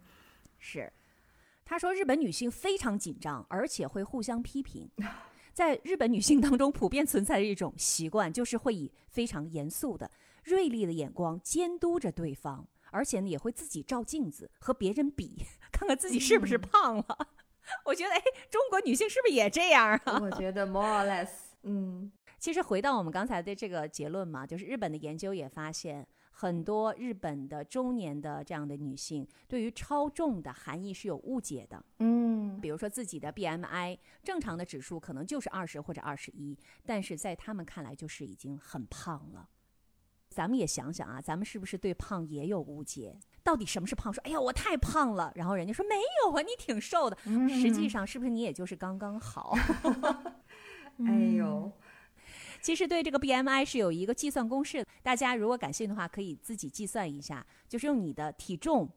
[0.60, 0.91] 是，
[1.65, 4.89] 他说日本女性非常紧张，而且会互相批评。
[5.52, 10.10] 在日本女性当中，普遍存在着一种习惯，就是会以非常严肃的、
[10.43, 17.28] 锐利的眼光监督着对方，而且呢，也会自己照镜子和别人比， 看看自己是不是胖了。
[17.86, 20.19] 我觉得，哎，中国女性是不是也这样啊？
[20.21, 21.30] 我觉得 more or less，
[21.63, 31.84] 嗯，其实回到我们刚才的这个结论嘛，就是日本的研究也发现，很多日本的中年的这样的女性，对于超重的含义是有误解的。
[31.99, 39.49] 嗯，比如说自己的 BMI 正常的指数可能就是二十或者二十一，但是在他们看来就是已经很胖了。
[40.30, 43.17] 咱们也想想啊，咱们是不是对胖也有误解？
[43.47, 44.12] 到底什么是胖？
[44.12, 47.17] 说哎呀我太胖了，然后人家说没有啊，你挺瘦的。
[47.47, 49.55] 实际上是不是你也就是刚刚好？
[51.07, 51.71] 哎呦，
[52.62, 58.89] 其实对这个 BMI 是有一个计算公式，大家如果感兴趣的话，可以自己计算一下，就是用你的体重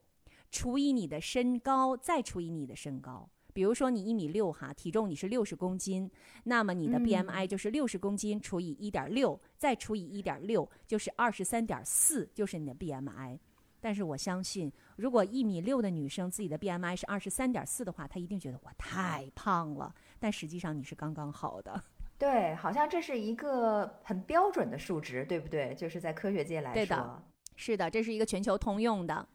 [0.51, 3.31] 除以你的身高，再除以你的身高。
[3.53, 6.11] 比如说你一米六哈，体重你是六十公斤，
[6.43, 13.39] 那么你的 BMI 就是六十公斤除以一点六，再除以一点六，就是二十三点四，就是你的 BMI。
[13.81, 19.95] 但是我相信，如果一米六的女生自己的 BMI 是二十三点四的话，她一定觉得我太胖了。
[20.19, 21.83] 但实际上你是刚刚好的。
[22.19, 25.75] 对，好像这是一个很标准的数值，对不对？
[25.75, 27.23] 就是在科学界来说，对的，
[27.57, 29.27] 是的，这是一个全球通用的。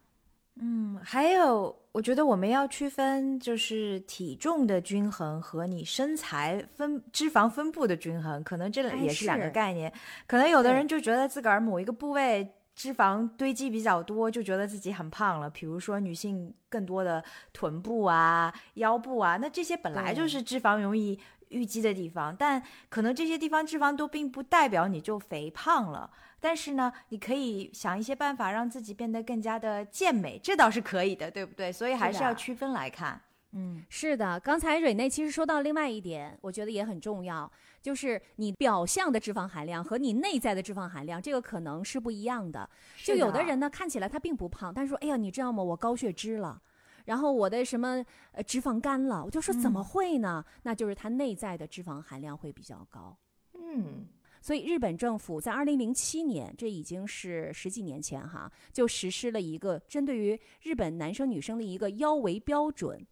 [0.58, 9.92] 嗯，还有，我觉得我们要区分，就是体重的均衡和你身材分脂肪分布的均衡，可能这也是两个概念。
[10.26, 15.48] 可能有的人就觉得自个儿某一个部位脂肪堆积比较多，就觉得自己很胖了。
[15.48, 21.18] 比如说女性更多的臀部啊、腰部啊，那这些本来就是脂肪容易
[21.50, 26.10] 淤积的地方，但可能这些地方脂肪都并不代表你就肥胖了。
[26.38, 31.72] 但是呢，你可以想一些办法让自己变得更加的健美，这倒是可以的，对不对？
[31.72, 33.18] 所以还是要区分来看。
[33.58, 34.38] 嗯，是的。
[34.40, 42.68] 刚才蕊内其实说到另外一点，我觉得也很重要，就是你表象的脂肪含量和你内在的脂肪含量，这个可能是不一样的。
[43.02, 45.62] 就有的人呢，看起来他并不胖，但是说，哎呀，你知道吗？
[45.62, 46.60] 我高血脂了，
[47.06, 50.44] 然后我的什么呃脂肪肝了，我就说怎么会呢？
[50.62, 53.16] 那就是他内在的脂肪含量会比较高。
[53.54, 54.06] 嗯。
[54.42, 63.04] 所以，日本政府在二零零七年，这已经是十几年前哈，就实施了一个针对于日本男生女生的一个腰围标准，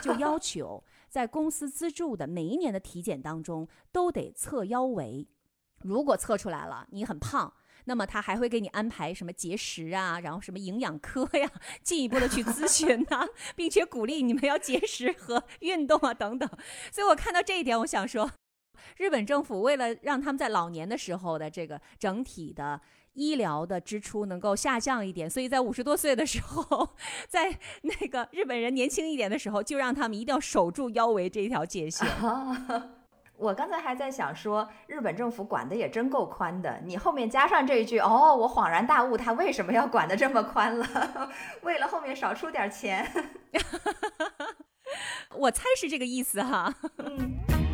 [0.00, 5.28] 就要求在公司资助的每一年的体检当中都得测腰围。
[5.82, 7.52] 如果测出来了你很胖，
[7.84, 11.50] 那么他还会给你安排什么节食啊，然后什么营养科呀，
[11.82, 16.48] 进一步的去咨询呐，并且鼓励你们要节食和运动啊等等。
[16.92, 18.30] 所以我看到这一点，我想说。
[18.96, 22.80] 日本政府为了让他们在老年的时候的这个整体的
[23.14, 26.88] 医疗的支出能够下降一点，所以在五十多岁的时候，
[27.28, 32.08] 在那个日本人年轻一点的时候，就让他们一定要守住腰围这一条界限。
[33.36, 36.78] 我刚才还在想说，日本政府管的也真够宽的。
[36.84, 40.86] 你后面加上这一句，哦，我恍然大悟，他为什么要管的这么宽了？
[41.62, 43.10] 为了后面少出点钱。
[45.36, 46.74] 我猜是这个意思哈。
[46.98, 47.69] 嗯。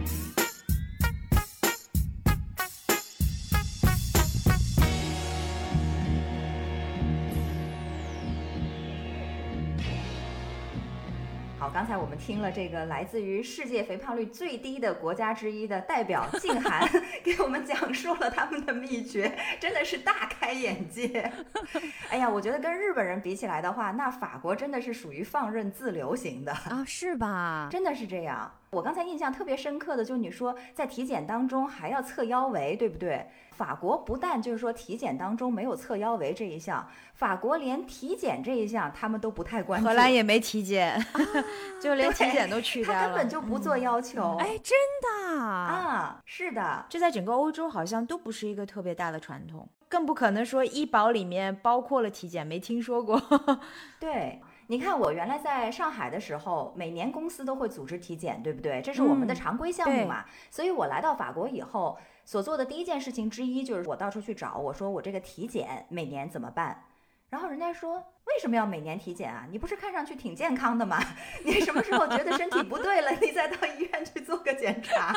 [11.73, 16.89] 刚才我们听了这个来自于世界肥胖率最低的国家之一的代表 静涵
[17.23, 21.31] 给我们讲述了他们的秘诀，真的是大开眼界。
[22.09, 27.69] 哎呀，我觉得跟日本人比起来的话，那法国真的是属于放任自流型的啊，是吧？
[27.73, 28.51] 真的是这样。
[28.77, 33.27] 我刚才印象特别深刻的，就是你说在体检当中还要测腰围，对不对？
[33.53, 39.89] 法国不但就是说体检当中没有测腰围这一项，法国连体检这一项他们都不太关注。
[39.89, 41.03] 荷兰也没体检，
[41.81, 43.01] 就连体检都去掉了。
[43.01, 44.37] 他根本就不做要求。
[44.39, 53.19] 哎，真的啊，是的，这在整个欧洲好像都不是一个特别大的传统，更不可能说医保里面包括了体检，没听说过。
[53.99, 54.43] 对。
[54.69, 58.83] 你看，我原来在上海的时候，每年公司都会组织体检，对不对？
[58.83, 60.25] 这是我们的常规项目嘛。
[60.51, 66.85] 所以我来到法国以后，所做的第一件事情之一就是我到处去找，我说我这个体检每年怎么办？
[67.29, 69.47] 然后人家说为什么要每年体检啊？
[69.51, 70.99] 你不是看上去挺健康的吗？
[71.45, 75.13] 你什么时候觉得身体不对了，你再到医院去做个检查？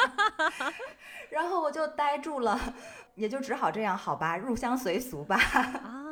[1.30, 2.60] 然后我就呆住了，
[3.16, 5.40] 也就只好这样，好吧，入乡随俗吧。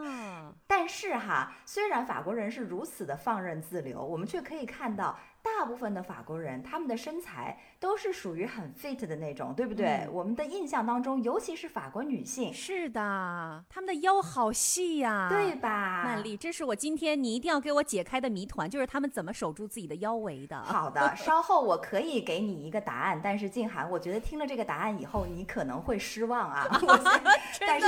[0.68, 5.18] 但是哈，虽然法国人是如此的放任自流，我们却可以看到
[5.60, 9.88] 大部分的法国人，他们的身材都是属于很 fit 的那种，对不对？
[10.06, 16.04] 嗯我们的印象当中，尤其是法国女性，是的，他们的腰好细呀、对吧？
[16.06, 20.62] 曼丽，这是我今天你一定要给我解开的谜团，就是他们怎么守住自己的腰围的。
[20.62, 26.68] 好的， 稍后我可以给你一个答案，但是静涵，我觉得听了这个答案以后，你可能会失望啊。
[26.82, 26.98] 我
[27.54, 27.88] 先 但是，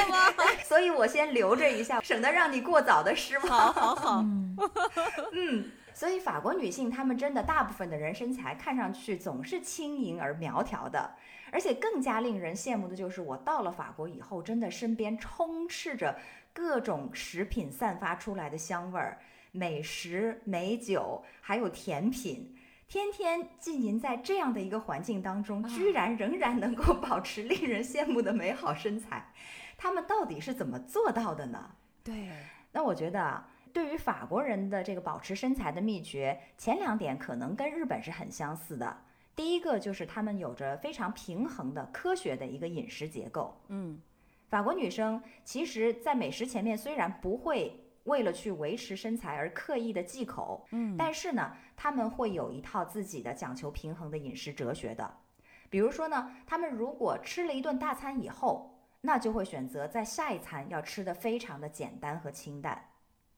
[0.65, 3.47] 所以我先留着一下，省得让你过早的失望。
[3.47, 4.25] 好好好，
[5.33, 11.13] 嗯，所以法国女性她们真的大部分的人身材看上去总是轻盈而苗条的，
[11.51, 16.17] 而且更加令人羡慕的就是我到了法国以后，真的身边充斥着
[16.53, 19.19] 各种食品散发出来的香味儿，
[19.51, 22.55] 美食、美酒，还有甜品。
[22.87, 29.33] 天天浸淫在这样的一个环境当中，居然仍然能够保持令人羡慕的美好身材，
[29.77, 31.71] 他们到底是怎么做到的呢？
[32.05, 32.29] 对，
[32.71, 38.97] 那我觉得啊，对于法国人的这个保持身材的秘诀，前两点可能跟日本是很相似的。
[39.35, 43.57] 第一个就是他们有着非常平衡的科学的一个饮食结构。
[43.69, 43.97] 嗯，
[44.49, 55.09] 法国女生其实，在美食前面虽然不会为了去维持身材而刻意的忌口，嗯但是呢，他们会有一套自己的讲求平衡的饮食哲学的。
[55.69, 62.88] 比如说呢，他们如果吃了一顿大餐以后，那就会选择在下一餐要吃的非常的简单和清淡。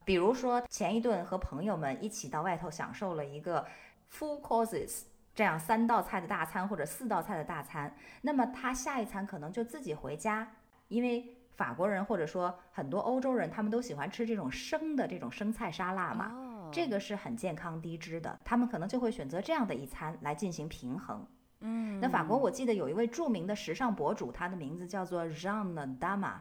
[0.04, 3.66] 比如说前一顿和朋友们一起到外头享受了一个
[4.12, 5.02] full courses
[5.34, 10.46] 这样三道菜的大餐或者四道菜的大餐，那么他下一餐可能就自己回家，
[10.88, 21.26] 因为法国人或者说很多欧洲人他们都喜欢吃这种生的这种生菜沙拉嘛，哦这个是很健康低脂的，他们可能就会选择这样的一餐来进行平衡。
[21.60, 26.34] 嗯，那法国我记得有一位著名的时尚博主，他的名字叫做 Jean Dama。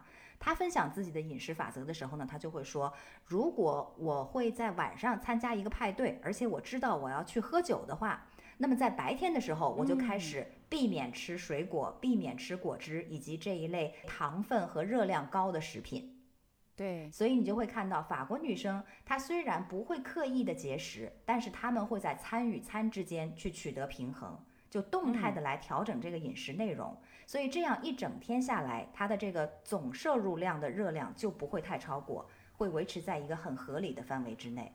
[0.43, 2.91] 他分享自己的饮食法则的时候呢，他就会说，
[3.23, 8.25] 如果我会在晚上参加一个派对，而且我知道我要去喝酒的话，
[8.57, 16.17] 那么在白天的时候，我就开始避免吃水果，避免吃果汁以及这一类糖分和热量高的食品。
[16.75, 26.97] 对，所以你就会看到法国女生，她虽然不会刻意的节食，但是她们会在餐与餐之间去取得平衡，就动态的来调整这个饮食内容。
[27.27, 34.73] 所以这样一整天下来，它的这个总摄入量的热量就不会太超过，会维持在一个很合理的范围之内。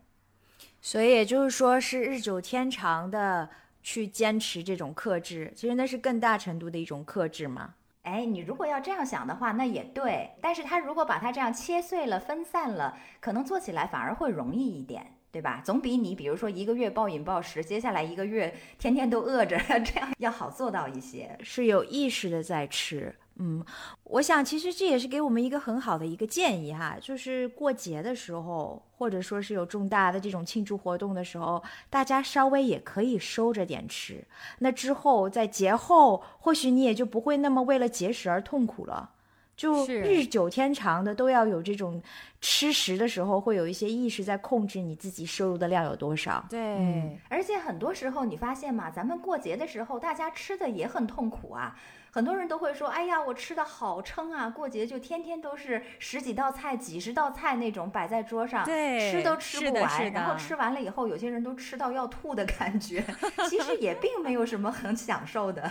[0.80, 3.50] 所以也就是说，是日久天长的
[3.82, 7.74] 去坚持这种克制，其实那是更大程度的一种克制嘛。
[8.02, 10.30] 哎，你如果要这样想的话，那也对。
[10.40, 15.60] 但是它如果把它这样切碎了、分散了，可能做起来反而会容易一点，对吧？
[15.64, 21.36] 总比你比如说一个月暴饮暴食，接下来一个月天天都饿着， 这样要好做到一些。
[21.42, 23.14] 是有意识的在吃。
[23.38, 23.62] 嗯，
[24.04, 34.24] 我想其实这也是给我们一个很好的一个建议哈，就是过节的时候，或者说是有重大的这种庆祝活动的时候，大家稍微也可以收着点吃。
[34.60, 39.10] 那之后在节后，或许你也就不会那么为了节食而痛苦了。
[39.56, 42.02] 就日久天长的，都要有这种
[42.40, 46.44] 吃食的时候，会有一些意识在控制你自己摄入的量有多少。
[46.50, 51.74] 对，嗯而且很多时候你发现嘛，咱们过节的时候，大家吃的也很痛苦啊。
[52.12, 54.48] 很多人都会说：“哎呀，我吃的好撑啊！
[54.48, 60.10] 过节就天天都是十几道菜、几十道菜那种摆在桌上，对吃都吃不完。
[60.10, 63.04] 然后吃完了以后，有些人都吃到要吐的感觉。
[63.50, 65.70] 其实也并没有什么很享受的。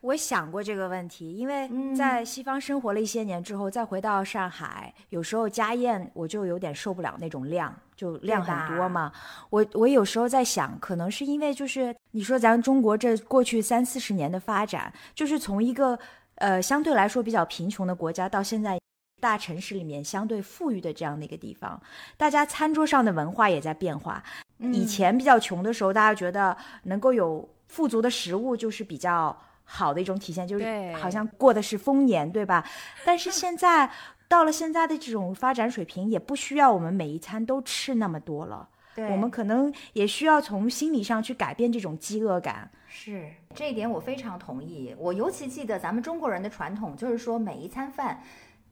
[0.00, 9.12] 我想过这个问题，因为嗯在西方生活了一些年之后，再回到上海，有时候家宴我就有点受不了那种量，就量很多嘛。
[9.50, 15.98] 我我有时候在想，可能是因为就是你说咱中国这过去三四十年的发展，就是从一个
[16.36, 18.80] 呃相对来说比较贫穷的国家，到现在
[19.20, 21.78] 大城市里面相对富裕的这样的一个地方，
[22.16, 24.24] 大家餐桌上的文化也在变化。
[24.58, 29.36] 以前比较穷的时候，大家觉得能够有富足的食物就是比较。
[29.72, 32.66] 好的一种体现就是好像过的是丰年，对吧？
[33.04, 33.88] 但是现在
[34.26, 38.68] 到了现在的这种发展水平，也不需要我们每一餐都吃那么多了。
[38.96, 42.68] 对我们可能也需要从心理上去改变这种饥饿感。
[42.88, 44.92] 是这一点我非常同意。
[44.98, 48.20] 我尤其记得咱们中国人的传统，就是说每一餐饭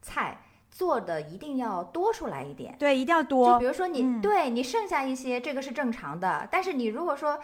[0.03, 0.37] 菜
[0.73, 2.75] 做的一定要多出来一点。
[2.77, 3.67] 对，一定要多就比。
[3.67, 6.49] 如说你、嗯对你剩下一些，这个是正常的。
[6.51, 7.39] 但是你如果说，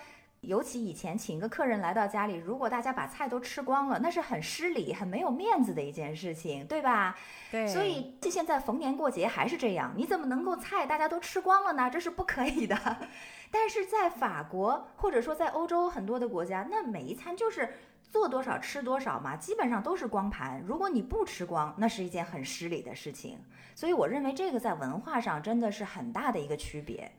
[0.46, 7.16] 尤其以前请一个客人来到家里，如果大家把菜都吃光了，那是很失礼、很没有面子的一件事情，对吧？
[7.50, 11.90] 对，所以这现在逢年过节还是这样，你怎么能够菜大家都吃光了呢？
[11.90, 12.76] 这是不可以的。
[13.50, 17.72] 但是在法国或者说在欧洲很多的国家，那每一餐就是
[18.10, 20.62] 做多少吃多少嘛，基本上都是光盘。
[20.66, 23.38] 如果你不吃光，那是一件很失礼的事情。
[23.76, 27.10] 所以我认为这个在文化上真的是很大的一个区别。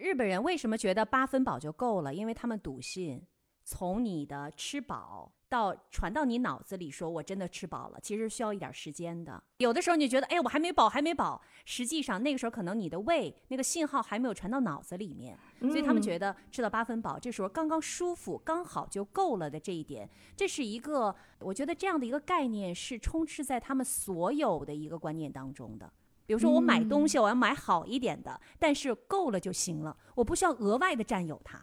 [0.00, 2.14] 日本人为什么觉得八分饱就够了？
[2.14, 3.22] 因为他们笃信，
[3.64, 9.42] 从你的吃饱到传到你脑子里，说我真的吃饱了，其实需要一点时间的。
[9.58, 25.92] 有的时候你觉得，哎，我还没饱，还没饱，实际上那个时候可能你的胃那个信号还没有传到脑子里面，所以他们觉得吃到八分饱，这时候刚刚舒服，刚好就够了的这一点，这是一个我觉得这样的一个概念是充斥在他们所有的一个观念当中的。
[26.30, 31.60] 比如说我买东西，我要买好一点的，但是够了就行了，我不需要额外的占有它。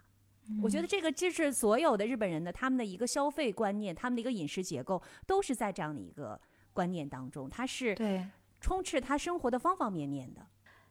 [0.62, 6.38] 我觉得这个就是所有的日本人的他们的一个消费观念，他们的一个饮食结构都是在这样的一个
[6.74, 8.28] 观念当中，它是对
[8.60, 10.46] 充斥他生活的方方面面的。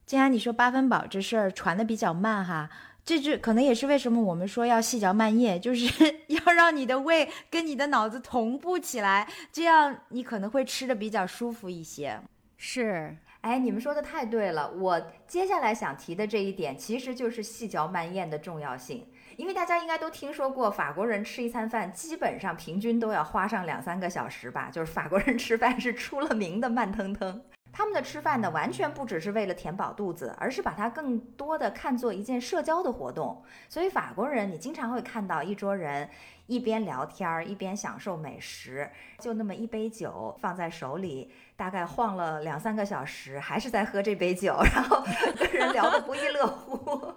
[0.06, 2.70] 既然你说八分饱这事儿传的比较慢哈，
[3.04, 5.84] 这就可能也是为什么我们说要细嚼慢咽，就是
[6.28, 12.18] 要让你的胃跟你的脑子同步起来，这样你可能会吃的比较舒服一些。
[12.58, 13.14] 是，
[13.46, 19.06] 哎，你们说的太对了，我接下来想提的这一点，其实就是细嚼慢咽的重要性。
[19.36, 27.40] 因为大家应该都听说过，法国人吃一餐饭基本上平均都要花上两三个小时吧，就是法国人吃饭是出了名的慢腾腾。
[27.72, 33.44] 他们的吃饭呢，完全不只是为了填饱肚子，而是把它更多的看作一件社交的活动。
[33.68, 36.08] 所以法国人，你经常会看到一桌人
[36.46, 38.90] 一边聊天儿一边享受美食，
[39.20, 41.30] 就那么一杯酒放在手里。
[41.56, 45.02] 大概晃了两三个小时，还是在喝这杯酒，然后
[45.38, 47.14] 跟人聊得不亦乐乎。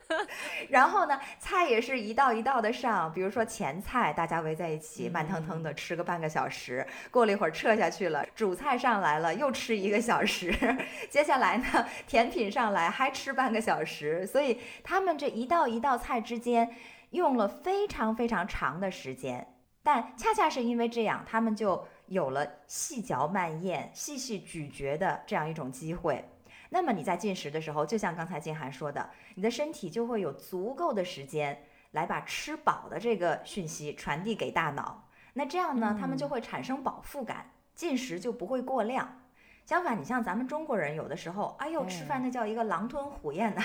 [0.68, 6.86] 然后呢，菜也是一道一道的上，比如说前菜，大家围在一起，慢腾腾的吃个半个小时。
[7.10, 10.54] 过了一会儿撤下去了，主菜上来了，又吃一个小时。
[11.08, 11.64] 接下来呢，
[12.06, 14.26] 甜品上来还吃半个小时。
[14.26, 16.68] 所以他们这一道一道菜之间
[17.10, 21.88] 用了非常非常长的时间，但恰恰是因为这样，他们就。
[22.08, 26.24] 有了细嚼慢咽、细细咀嚼的这样一种机会，
[26.70, 35.08] 那么你在进食的时候，就像刚才金涵说的，你的身体就会有足够的时间来把吃饱的这个讯息传递给大脑。
[35.34, 39.22] 那这样呢，他们就会产生饱腹感，进食就不会过量。
[39.64, 43.62] 相反，你像咱们中国人，有的时候，哎呦，吃饭那叫一个狼吞虎咽的，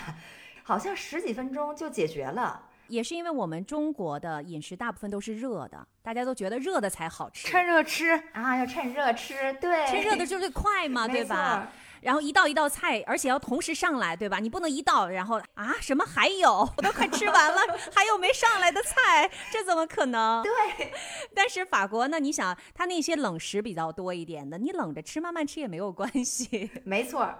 [0.63, 2.61] 好像十几分钟就解决了。
[2.87, 11.71] 也是因为我们中国的饮食大部分都是热的，大家都觉得热的才好吃，趁热吃啊，要趁热吃，对，趁热的就是快嘛， 对吧？
[12.01, 14.39] 然后一道一道菜，而且要同时上来，对吧？
[14.39, 17.61] 你不能一道，然后啊什么还有，我都快吃完了，
[17.95, 20.43] 还有没上来的菜，这怎么可能？
[20.43, 20.91] 对。
[21.33, 26.69] 但是法国呢，你想，它那些冷食比较多一点的，你冷着吃，慢慢吃也没有关系。
[26.83, 27.33] 没错。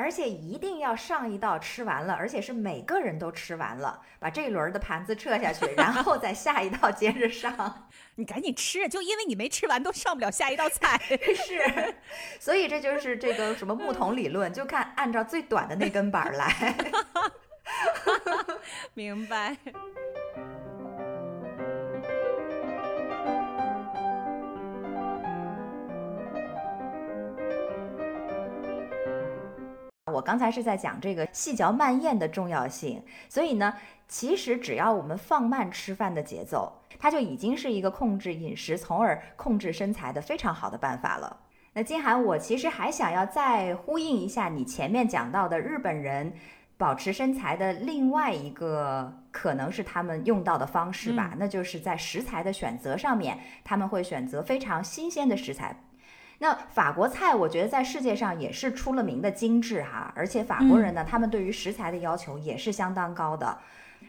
[0.00, 7.88] 而且一定要上一道吃完了，而且是每个人都吃完了，把这一轮的盘子撤下去，然后再下一道接着上。
[8.14, 10.96] 你赶紧吃，就因为你没吃完，都上不了下一道菜。
[11.34, 11.94] 是，
[12.38, 16.76] 所以这就是这个什么木桶理论，就看按照最短的那根板来。
[18.94, 19.56] 明白。
[30.08, 33.74] 我刚才是在讲这个细嚼慢咽的重要性，所以呢，
[34.08, 41.36] 其实只要我们放慢吃饭的节奏，它就已经是一个控制饮食，从而控制身材的非常好的办法了。
[41.74, 46.32] 那金涵，我其实还想要再呼应一下你前面讲到的日本人
[46.76, 55.76] 保持身材的另外一个可能是他们用到的方式吧，那就是在食材的选择上面，他们会选择非常新鲜的食材。
[56.40, 63.58] 那法国菜，我觉得在世界上也是出了名的精致哈，而且法国人呢，他们对于食材的要求也是相当高的，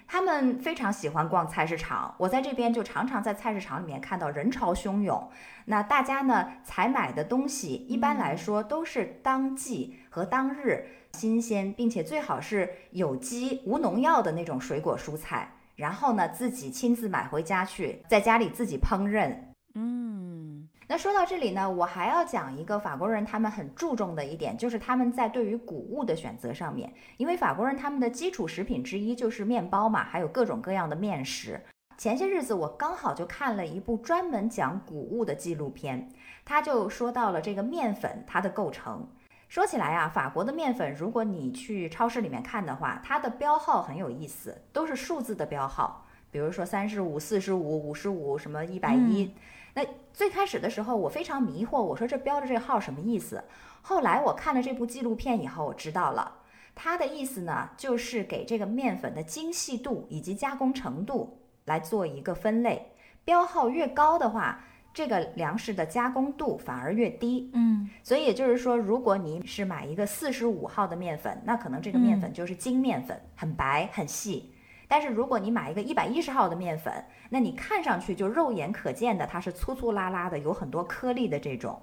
[0.07, 2.13] 他们非常喜欢逛菜市场。
[2.19, 5.27] 我在这边就常常在菜市场里面看到人潮汹涌，
[5.65, 19.36] 那大家呢采买的东西一般来说都是当季和当日新鲜，并且最好是有机无农药的那种水果蔬菜，然后呢自己亲自买回家去，在家里自己烹饪，
[19.73, 20.69] 嗯。
[20.91, 31.61] 那说到这里呢，我还要讲一个法国人他们很注重的一点，就是他们在对于谷物的选择上面，因为法国人他们的基础食品之一就是面包嘛，还有各种各样的面食。
[31.95, 36.09] 前些日子我刚好就看了一部专门讲谷物的纪录片，
[36.43, 39.07] 他就说到了这个面粉它的构成。
[39.47, 49.31] 说起来啊，法国的面粉，如果你去超市里面看的话，它的标号很有意思，都是数字的标号，比如说三十五、四十五、五十五，什么一百一。
[49.80, 53.41] 那最开始的时候，我非常迷惑，我说这标的这个号什么意思？
[53.82, 56.30] 后来我看了这部纪录片以后，我知道了，
[56.75, 62.91] 它的意思呢，就是给这个面粉的精细度以及加工程度来做一个分类。
[63.23, 64.61] 标号越高的话，
[64.93, 67.49] 这个粮食的加工度反而越低。
[67.53, 74.51] 嗯所以也就是说，如果你是买一个四十五号的面粉，那可能这个面粉就是精面粉，很白很细。
[74.89, 76.91] 但是如果你买一个一百一十号的面粉，
[77.29, 81.79] 那你看上去就肉眼可见的它是粗粗拉拉的，有很多颗粒的这种。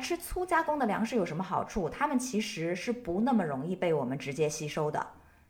[0.00, 1.88] 吃粗加工的粮食有什么好处？
[1.88, 5.04] 它们其实是不那么容易被我们直接吸收的，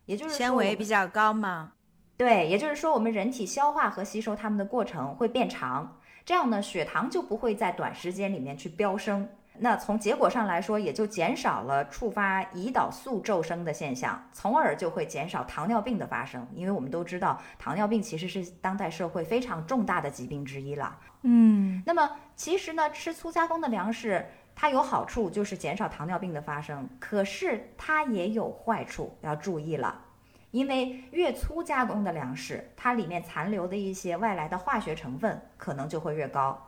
[0.07, 1.73] 也就是说纤维比较高嘛。
[2.17, 9.29] 对，也就是说，我们人体消化和吸收它们的过程会变长，这样呢，血糖就不会在短时间里面去飙升。
[9.61, 16.47] 那从结果上来说，也就减少了触发胰岛素骤升的现象，从而就会减少糖尿病的发生。
[16.55, 20.99] 因为我们都知道，糖尿病其实是当代社会非常重大的疾病之一了。
[21.23, 26.89] 嗯那么其实呢，吃粗加工的粮食，它有好处，就是减少糖尿病的发生。
[27.01, 30.03] 可是它也有坏处，要注意了。
[30.51, 36.68] 因为越粗加工的粮食，它里面残留的一些外来的化学成分可能就会越高。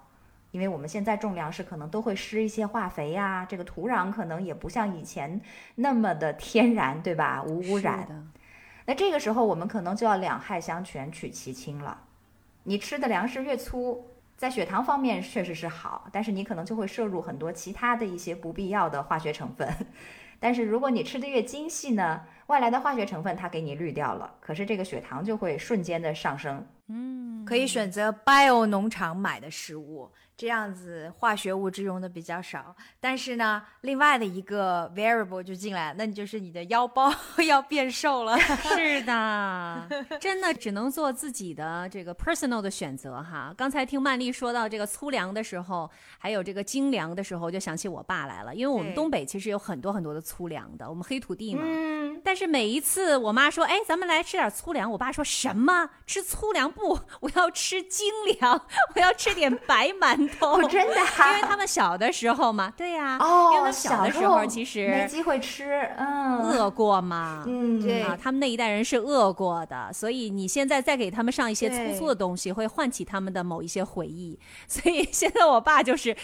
[0.50, 5.40] 因为我们现在种粮食可能都会施一些化肥呀、这个土壤可能也不像以前
[5.76, 7.42] 那么的天然，对吧？
[7.46, 8.32] 无污染
[8.86, 12.02] 那这个时候我们可能就要两害相权取其轻了。
[12.64, 14.04] 你吃的粮食越粗，
[14.36, 19.68] 在血糖方面确实是好，但是你可能就会摄入很多其他的一些不必要的化学成分。
[20.42, 26.66] 但是如果你吃的越精细呢，外来的化学成分它给你滤掉了，可是这个血糖就会瞬间的上升。
[26.88, 30.10] 嗯，可以选择 bio 农场买的食物，
[30.40, 32.74] 这样子化学物质用的比较少。
[32.98, 37.12] 但是呢，另外的一个 variable 就进来，那你就是你的腰包
[37.46, 38.38] 要变瘦了。
[38.74, 39.86] 是的，
[40.18, 43.52] 真的只能做自己的这个 personal 的选择哈。
[43.54, 48.54] 刚才听曼丽说到这个粗粮的时候，还有这个精粮的时候，就想起我爸来了。
[48.54, 51.60] 因为我们东北其实有很多很多的粗粮的，我们黑土地嘛。
[51.66, 55.90] 嗯，但是每一次我妈说：“哎，咱们来吃点粗粮。”我爸说什么？
[56.06, 56.98] 吃粗粮不？
[57.20, 60.52] 我要吃精粮，我要吃点白馒头。
[60.52, 67.44] 哦，真的、啊， 因为他们小的时候嘛，对呀、哦，因为他们小的时候其没实机会吃，嗯，饿过嘛。
[67.46, 74.38] 嗯，对啊，他们那一代人是饿过的，所以你现在再给他们上一些粗粗的东西，会唤起他们的某一些回忆。
[74.68, 76.16] 所以现在我爸就是，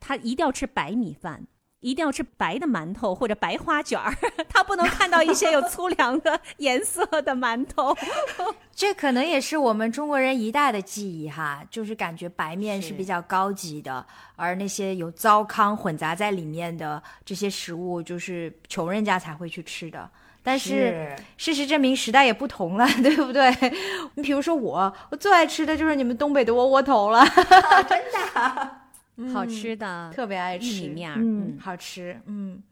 [0.00, 1.46] 他一定要吃白米饭，
[1.80, 4.14] 一定要吃白的馒头或者白花卷儿，
[4.48, 7.96] 他不能看到一些有粗粮的颜色的馒头。
[8.74, 14.04] 这可能也是我们中国人一代的记忆哈，就是感觉白面是是比较高级的，
[14.36, 20.10] 而那些有糟糠混杂在里面的这些食物，就是穷人家才会去吃的。
[20.42, 23.54] 但是事实证明，时代也不同了， 对不对？
[24.14, 28.79] 你比如说我，我最爱吃的就是你们东北的窝窝头了，啊真的啊、
[29.32, 32.62] 好吃的特别爱玉吃米面儿，嗯嗯，好吃，嗯，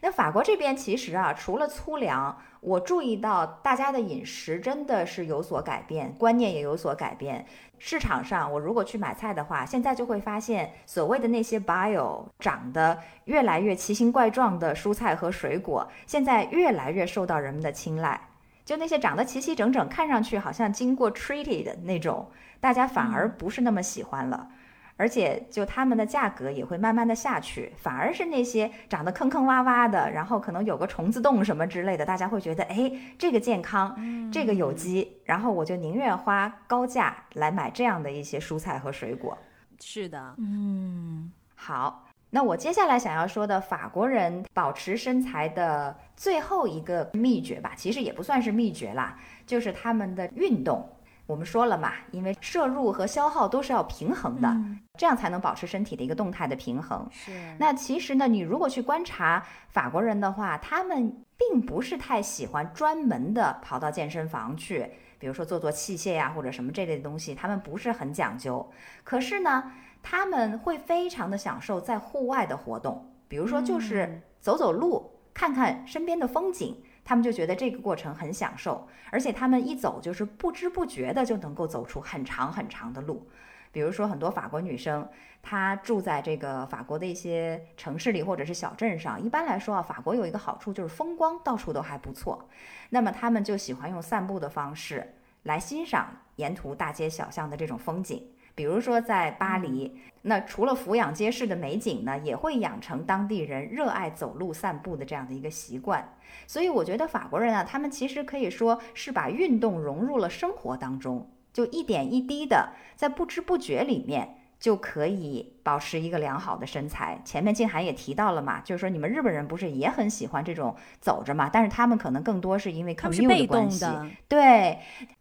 [0.00, 7.46] 那法国这边其实啊，除了粗粮，我注意到大家的饮食真的是有所改变，观念也有所改变。
[7.78, 18.18] 市场上，我如果去买菜的话，现在就会发现，所谓的那些 bio 长得越来越奇形怪状的蔬菜和水果，现在越来越受到人们的青睐。
[18.64, 22.28] 就那些长得齐齐整整，看上去好像经过 treated 的那种，
[22.58, 24.48] 大家反而不是那么喜欢了。
[24.96, 33.94] 而且就他们的价格也会慢慢的下去，反而是那些长得坑坑洼洼的，然后可能有个虫子洞什么之类的，大家会觉得，哎，这个健康，
[34.32, 39.36] 这个有机，然后我就宁愿花高价来买这样的一些蔬菜和水果。
[39.78, 50.88] 是的，嗯，好，那我接下来想要说的法国人保持身材的最后一个秘诀吧，其实也不算是秘诀啦，就是他们的运动。
[51.26, 54.56] 我们说了嘛，因为摄入和消耗都是要平衡的，
[54.96, 57.06] 这样才能保持身体的一个动态的平衡。
[57.10, 68.70] 是那其实呢，你如果去观察法国人的话，他们并不是太喜欢专门的跑到健身房去，比如说做做器械呀、或者什么这类的东西，他们不是很讲究。
[69.02, 69.72] 可是呢，
[70.02, 76.80] 他们会非常的享受在户外的活动，比如说就是走走路，看看身边的风景。
[77.06, 83.24] 他们就觉得这个过程很享受，而且他们一走就是不知不觉的就能够走出很长很长的路。
[83.70, 85.08] 比如说，很多法国女生，
[85.40, 89.22] 她住在这个法国的一些城市里或者是小镇上。
[89.22, 92.48] 一般来说啊，法国有一个好处就是风光到处都还不错，
[92.90, 98.26] 那么他们就喜欢用散步的方式来欣赏沿途大街小巷的这种风景。
[98.56, 106.16] 比如说在巴黎，那除了俯仰皆是的美景呢，也会养成当地人热爱走路散步的这样的一个习惯。
[106.46, 117.20] 所以我觉得法国人啊，他们其实可以说是把运动融入了生活当中，就一点一滴的在不知不觉里面就可以保持一个良好的身材。
[117.26, 124.78] 前面静涵也提到了嘛，就是说你们日本人不是也很喜欢这种走着嘛，但是他们可能更多是因为 commute 被动关系，的，对，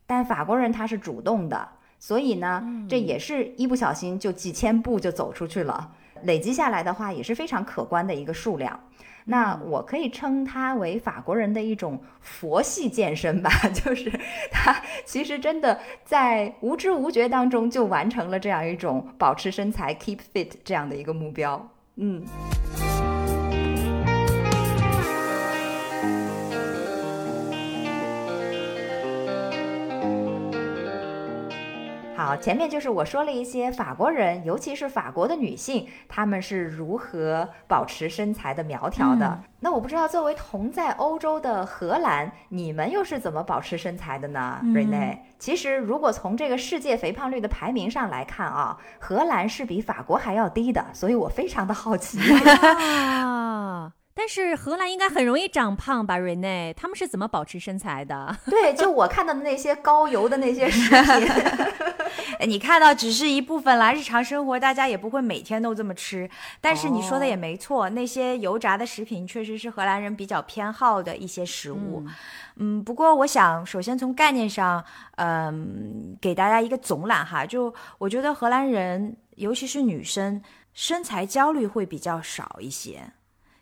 [0.08, 1.68] 但法国人他是主动的。
[2.08, 5.92] 所以呢，这也是一不小心就几千步就走出去了，
[6.22, 8.80] 累积下来的话也是非常可观的一个数量。
[9.24, 14.12] 那我可以称它为法国人的一种佛系健身吧， 就是
[14.52, 21.68] 他其实真的在无知无觉当中就完成了这样一种保持身材 keep fit 这样的一个目标。
[21.96, 22.24] 嗯。
[32.26, 39.40] 好，前面就是我说了一些法国人，尤其是法国的女性，她们是如何保持身材的苗条的。
[39.60, 52.18] 那我不知道，作为同在欧洲的荷兰，你们又是怎么保持身材的呢？Rene，其实如果从这个世界肥胖率的排名上来看啊，荷兰是比法国还要低的，所以我非常的好奇。
[52.42, 56.74] 啊 但是荷兰应该很容易长胖吧，Rene？
[56.74, 58.34] 他们是怎么保持身材的？
[58.50, 61.28] 对，就我看到的那些高油的那些食品，
[62.46, 63.92] 你看到只是一部分啦。
[63.92, 66.30] 日常生活大家也不会每天都这么吃。
[66.62, 72.06] 但是你说的也没错，那些油炸的食品确实是荷兰人比较偏好的一些食物。
[72.58, 74.84] 嗯，不过我想首先从概念上，
[75.16, 80.42] 嗯，给大家一个总览哈，就我觉得荷兰人，尤其是女生，
[80.74, 83.12] 身材焦虑会比较少一些。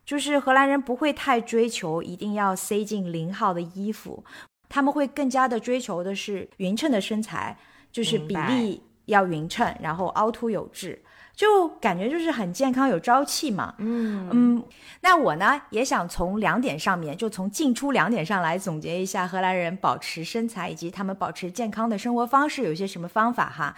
[0.06, 4.24] 就是荷兰人不会太追求一定要塞进零号的衣服，
[4.68, 7.58] 他们会更加的追求的是匀称的身材，
[7.94, 11.02] 就是比例要匀称，然后凹凸有致，
[11.36, 13.76] 就感觉就是很健康有朝气嘛。
[13.78, 14.64] 嗯嗯，
[15.02, 23.76] 那我呢也想从两点上面，就从进出两点上来总结一下荷兰人保持身材以及他们保持健康的生活方式有些什么方法哈。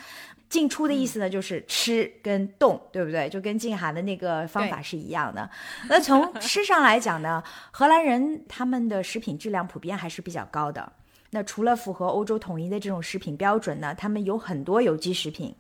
[0.48, 3.28] 进出的意思呢，就是吃跟动，对不对？
[3.28, 5.50] 就跟静涵的那个方法是一样的。
[5.90, 10.94] 那从吃上来讲呢，荷兰人他们的食品质量普遍还是比较高的。
[11.36, 15.54] 那除了符合欧洲统一的这种食品标准呢，他们有很多有机食品，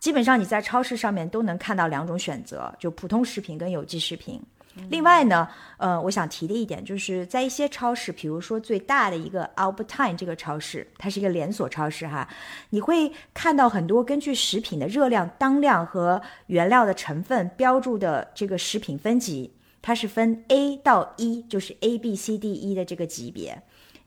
[0.00, 4.42] 基本上你在超市上面都能看到两种选择，就普通食品跟有机食品。
[4.88, 5.46] 另外呢，
[5.76, 12.28] 呃，我想提的一点就是在一些超市，比如说最大的一个 Albertine 这个超市，它是一个连锁超市哈，
[12.70, 23.62] 你会看到很多根据食品的热量当量和原料的成分标注的这个食品分级，它是分 A 到 E，就是 A B C D E 的这个级别。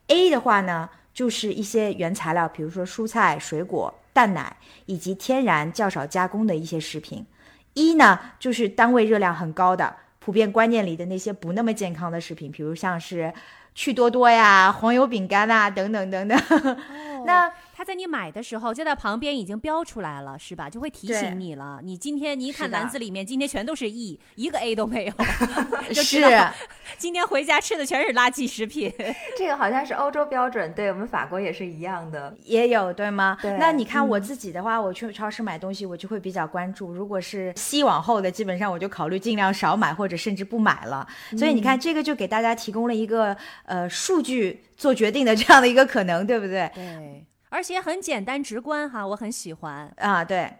[0.07, 4.55] A 的话呢，就是一些原材料，比如说蔬菜、水果、蛋奶
[4.85, 7.25] 以及天然较少加工的一些食品。
[7.73, 9.95] 一呢，就是单位热量很高的。
[10.19, 13.33] 普遍观念里的那些不那么健康的食品，比如像是
[13.73, 16.37] 趣多多呀、黄油饼干啊等等等等。
[17.25, 20.69] 那他在你买的时候就在旁边已经标出来了，是吧？
[20.69, 21.81] 就会提醒你了。
[21.83, 25.13] 你今天你一看篮子里面，今天全都是 E，一个 A 都没有。
[25.93, 26.21] 是。
[26.97, 28.89] 今天回家吃的全是垃圾食品。
[29.37, 33.37] 这个好像是欧洲标准，对我们法国也是一样的，也有对吗？
[33.41, 33.57] 对。
[33.57, 36.93] 那你看我自己的话，我去超市买东西，我就会比较关注。
[36.93, 41.05] 如果是 C 往后的，基本上我就考虑尽量少买，或者甚至不买了。
[41.37, 46.71] 所以你看，这个就给大家提供了一个呃数据做决定的这样的一个可能，对不对？
[46.73, 47.25] 对。
[47.55, 50.25] 而且很简单直观哈，我很喜欢啊。
[50.25, 50.51] 对。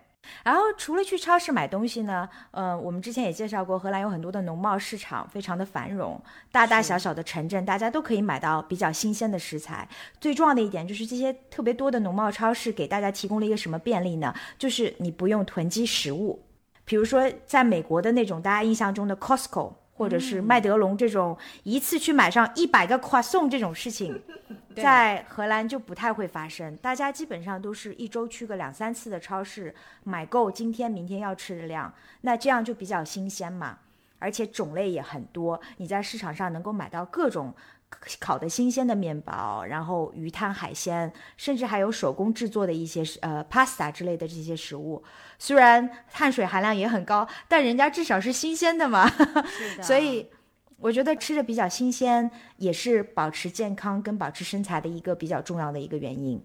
[0.43, 6.19] 然后除了去超市买东西呢，呃，我们之前也介绍过，荷兰有很多的农贸市场，非常的繁荣，
[6.53, 9.87] 大大小小的城镇，大家都可以买到比较新鲜的食材。
[10.21, 14.33] 最重要的一点就是这些特别多的农贸超市给大家提供了一个什么便利呢？
[14.57, 16.43] 就是你不用囤积食物，
[16.85, 19.73] 比如说在美国的那种大家印象中的 Costco。
[19.97, 24.21] 或者是麦德龙这种一次去买上一百个快送这种事情，
[24.75, 26.75] 在荷兰就不太会发生。
[26.77, 29.73] 大家基本上都是一周去个两三次的超市，
[30.03, 33.79] 买够今天明天要吃的量，那这样就比较新鲜嘛，
[34.19, 37.53] 而且种类也很多，你在市场上能够买到各种。
[38.19, 45.03] 烤的新鲜的面包，然后鱼汤海鲜，甚至还有手工制作的一些呃 pasta 之类的这些食物，
[45.39, 49.09] 虽然碳水含量也很高，但人家至少是新鲜的嘛，
[49.81, 50.29] 所以
[50.77, 56.43] 我觉得吃的比较新鲜，也是保持健康跟保持身材的一个比较重要的一个原因。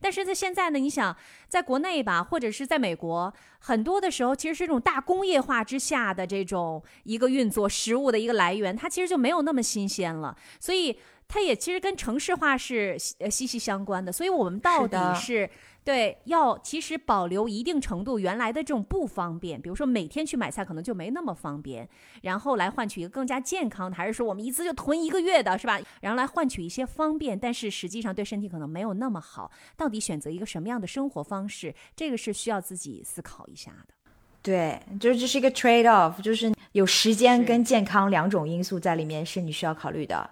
[0.00, 1.16] 但是在现在呢，你想
[1.48, 14.12] 在国内吧，或者是在美国，很多的时候其实是这种大工业化之下的这种一个运作食物的一个来源，它其实就没有那么新鲜了，所以它也其实跟城市化是呃息息相关的。
[14.12, 15.48] 所以我们到底是。
[15.88, 21.88] 对，要其实保留一定程度原来的这种不方便，比如说每天去买菜可能就没那么方便，
[22.20, 25.80] 然后来换取一个更加健康的，还是说我们一次就囤一个月的，是吧？
[26.02, 29.50] 然后来换取一些方便，但是实际上对身体可能没有那么好。
[29.78, 33.94] 到底选择一个什么样的生活方式，这个是需要自己思考一下的。
[34.42, 40.28] 对，就是这是一个 trade off，就是有时间跟健康两种因素在里面是你需要考虑的。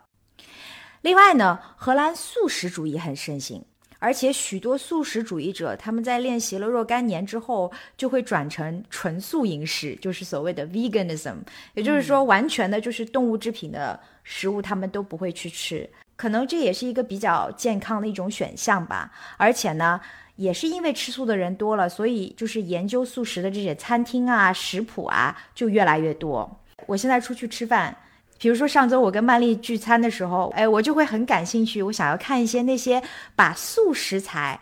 [1.01, 3.65] 另外呢，荷兰素食主义很盛行。
[3.99, 11.37] 而且许多素食主义者，他们在练习了若干年之后，就会转成纯素饮食，就是所谓的 veganism，
[11.75, 15.89] 也就是说，完全的就是动物制品的食物，他们都不会去吃。
[16.17, 19.11] 可能这也是一个比较健康的一种选项吧。
[19.37, 20.01] 而且呢，
[20.37, 26.61] 也是因为吃素的人多了，所以就是研究素食的这些餐厅啊、食谱啊就越来越多。
[26.87, 27.97] 我现在出去吃饭。
[28.39, 33.03] 比如说上周我跟曼丽聚餐的时候，哎，我就会很感兴趣，我想要看一些那些
[33.35, 34.61] 把素食材，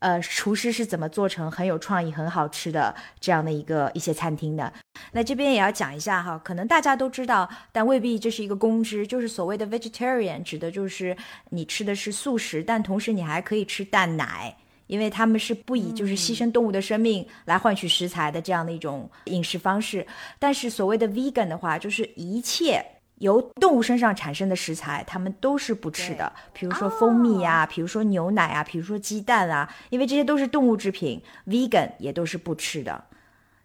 [0.00, 4.70] 呃，厨师是怎么做成很有创意、很好吃的这样的一个一些餐厅的。
[5.12, 11.16] 那这边也要讲一下哈，可能大家都知道，但未必这是一个公知，就是所谓的 vegetarian，指的就是
[11.48, 14.54] 你吃的是素食，但同时你还可以吃蛋奶，
[14.86, 20.06] 因为他们是不以就是牺牲动物的生命来换取食材的这样的一种饮食方式。
[20.38, 22.84] 但是所谓的 vegan 的话，就是一切。
[23.18, 33.04] 由动物身上产生的食材，他们都是不吃的，比如说蜂蜜呀，比如说牛奶啊，比如说鸡蛋啊，因为这些都是动物制品，vegan 也都是不吃的。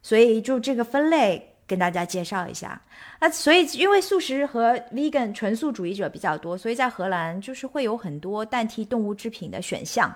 [0.01, 2.79] 所以就这个分类跟大家介绍一下。
[3.19, 10.13] 那所以因为素食和 vegan 纯素主义者比较多，所以在荷兰就是会有很多代替动物制品的选项，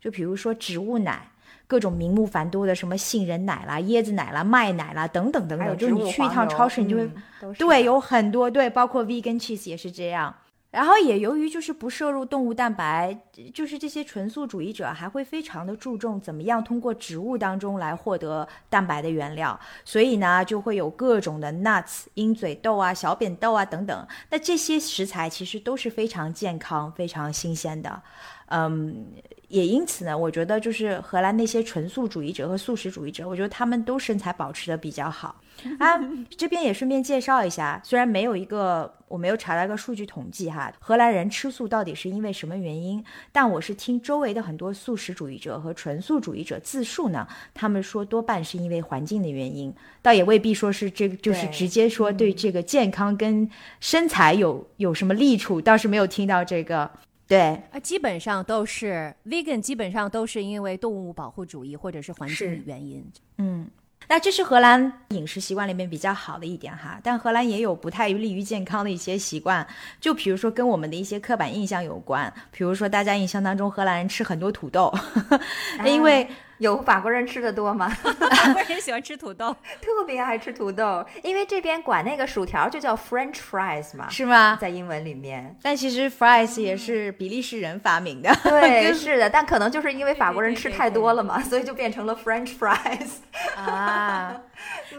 [0.00, 1.28] 就比如说植物奶。
[1.66, 7.10] 各种名目繁多的什么杏仁奶啦、椰子奶啦、麦奶啦等等等等，就是你去一趟超市，你就会
[7.58, 10.34] 对有很多对，包括 vegan cheese 也是这样。
[10.72, 13.16] 然后也由于就是不摄入动物蛋白，
[13.54, 24.06] 就是这些纯素主义者还会非常的注重怎么样通过植物当中来获得蛋白的原料，所以呢就会有各种的 nuts 鹰嘴豆啊、小扁豆啊等等。
[24.28, 28.02] 那这些食材其实都是非常健康、非常新鲜的，
[28.46, 29.06] 嗯。
[29.48, 35.40] 也因此呢，我觉得就是荷兰那些纯素主义者和素食主义者，我觉得他们都身材保持的比较好
[35.78, 35.96] 啊。
[36.36, 43.02] 这边也顺便介绍一下，虽然没有一个我没有查到一个数据统计哈，荷兰人吃素到底是因为什么原因？
[43.30, 47.24] 但我是听周围的很多素食主义者和纯素主义者自述呢，
[47.54, 49.72] 他们说多半是因为环境的原因，
[50.02, 56.90] 倒也未必说是这个就是直接说对这个健康跟身材有有什么利处，倒是没有听到这个。
[57.28, 63.04] 对啊，基本上都是 vegan，基本上都是因为动物保护主义或者是环境原因。
[63.38, 63.68] 嗯，
[64.08, 69.66] 那这是荷兰饮食习惯里面比较好的一点哈，但荷兰也有不太利于健康的一些习惯，
[70.00, 74.92] 就比如说跟我们的一些刻板印象有关，比如说大家印象当中荷兰人吃很多土豆，
[75.84, 76.28] 因为。
[76.58, 77.88] 有法国人吃的多吗？
[78.00, 84.56] 法国人喜欢吃土豆，特别爱吃土豆，因为这边管那个薯条就叫 French fries 嘛，是吗？
[84.60, 88.34] 在英文里面，但其实 fries 也是比利时人发明的。
[88.42, 93.16] 对，是的，但可能就是因为法国人吃太多了嘛，所以就变成了 French fries
[93.56, 94.40] 啊。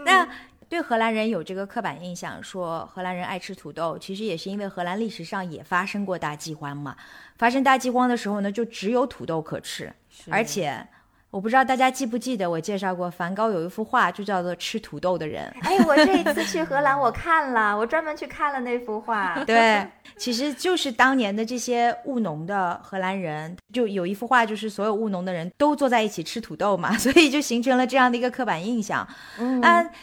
[0.04, 0.28] 那
[0.68, 6.94] 对荷兰人有这个刻板印象，说荷兰人爱吃土豆，其实也是因为荷兰历史上也发生过大饥荒嘛。
[7.36, 9.92] 发生大饥荒的时候呢，就只有土豆可吃，
[10.30, 10.86] 而且。
[11.30, 15.54] 我不知道大家记不记得我介绍过梵高有一幅画，就叫做《吃土豆的人》。
[15.66, 19.38] 哎，我这一次去荷兰，我看了，我专门去看了那幅画。
[19.44, 29.06] 对，其实就是当年的这些务农的荷兰人，就有一幅画，就是所有务农的人都坐在一起吃土豆嘛， 所以就形成了这样的一个刻板印象。
[29.38, 29.60] 嗯，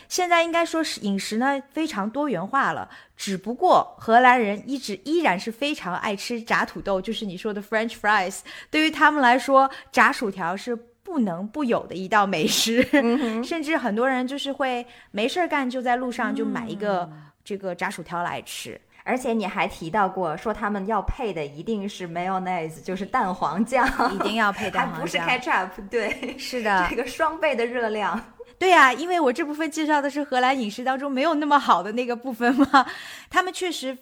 [0.08, 8.42] 现在应该说是饮食呢非常多元化了，只不过荷兰人一直依然是非常爱吃炸土豆，就是你说的 French fries。
[8.70, 10.78] 对于他们来说，炸薯条是。
[11.06, 12.82] 不能不有的一道美食，
[13.46, 17.08] 甚至很多人就是会没事儿干，就在路上就买一个
[17.44, 18.82] 这个炸薯条来吃。
[19.04, 25.70] 而且你还提到过，说他们要配的一定是 mayonnaise，就是蛋黄酱，一定要配蛋黄酱，不是 ketchup。
[25.92, 28.20] 对，是的，这个双倍的热量。
[28.58, 32.84] 对呀，因为我这部分介绍的是荷兰饮食当中没有那么好的那个部分嘛，
[33.30, 33.96] 他们确实。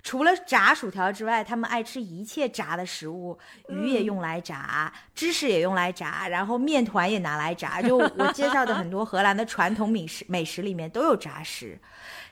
[0.00, 3.36] 除了炸薯条之外，他们爱吃一切炸的食物，
[3.68, 7.82] 鱼也用来炸，芝士也用来炸，然后面团也拿来炸。
[7.82, 11.78] 就我介绍的很多荷兰的传统美食，美食里面都有炸食。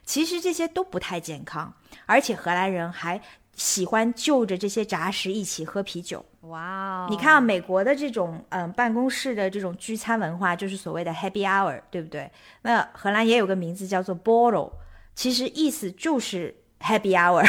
[0.04, 1.74] 其实这些都不太健康，
[2.06, 3.20] 而且荷兰人还
[3.56, 6.24] 喜欢就着这些炸食一起喝啤酒。
[6.42, 7.08] 哇哦！
[7.10, 12.30] 你看啊美国的这种嗯办公室的这种聚餐文化，就是所谓的 Happy Hour，对不对？
[12.62, 14.70] 那荷兰也有个名字叫做 Borrel，
[15.16, 16.54] 其实意思就是。
[16.78, 17.44] Happy hour，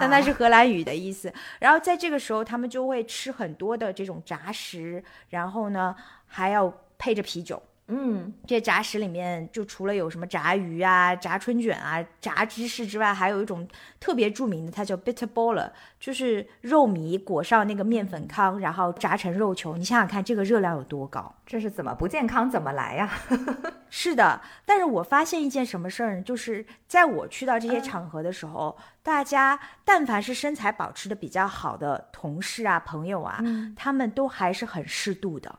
[0.00, 1.32] 但它是荷兰语的意思。
[1.60, 5.94] 然后在这个时候，他们就会吃很多的这种炸食，然后呢
[6.26, 13.68] 还要配着啤酒，嗯，这炸食里面就除了有什么炸鱼啊、炸春卷啊、炸芝士之外，还有一种
[14.00, 15.70] 特别著名的，它叫 bitter ball，
[16.00, 19.76] 就是肉糜裹上那个面粉糠，然后炸成肉球。
[19.76, 21.34] 你想想看，这个热量有多高？
[21.44, 23.10] 这是怎么不健康怎么来呀？
[23.90, 26.22] 是的，但是我发现一件什么事儿呢？
[26.22, 33.42] 就是在我去到这些场合的时候，大家但凡是身材保持的比较好的同事啊、朋友啊，
[33.76, 35.58] 他们都还是很适度的。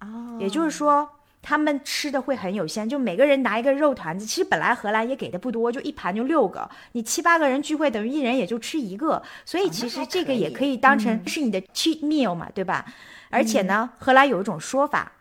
[0.00, 1.08] 哦也就是说，
[1.42, 4.26] 他们吃的会很有限，就每个人拿一个肉团子。
[4.26, 9.22] 其实本来荷兰也给的不多，就一盘就六个，你七八个人聚会，等于一人也就吃一个。
[9.44, 12.84] 所以其实这个也可以当成是你的 cheat meal 嘛，对吧？
[13.30, 15.12] 而且呢，荷兰有一种说法，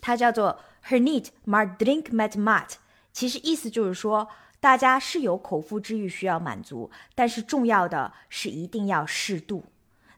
[0.00, 2.74] 它叫做 herniet maar drink met maat，
[3.12, 4.28] 其实意思就是说。
[4.58, 9.62] 大家是有口腹之欲需要满足，但是重要的是一定要适度。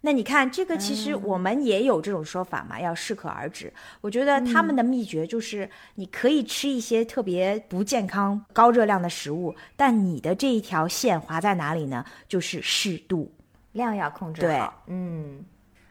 [0.08, 3.70] 那你看，这个其实我们也有这种说法嘛，要适可而止。
[4.00, 12.02] 我觉得他们的秘诀就是，你可以吃一些特别不健康、高热量的食物，但你的这一条线划在哪里呢？
[12.26, 13.30] 就是适度，
[13.72, 14.82] 量要控制对好。
[14.86, 15.44] 嗯，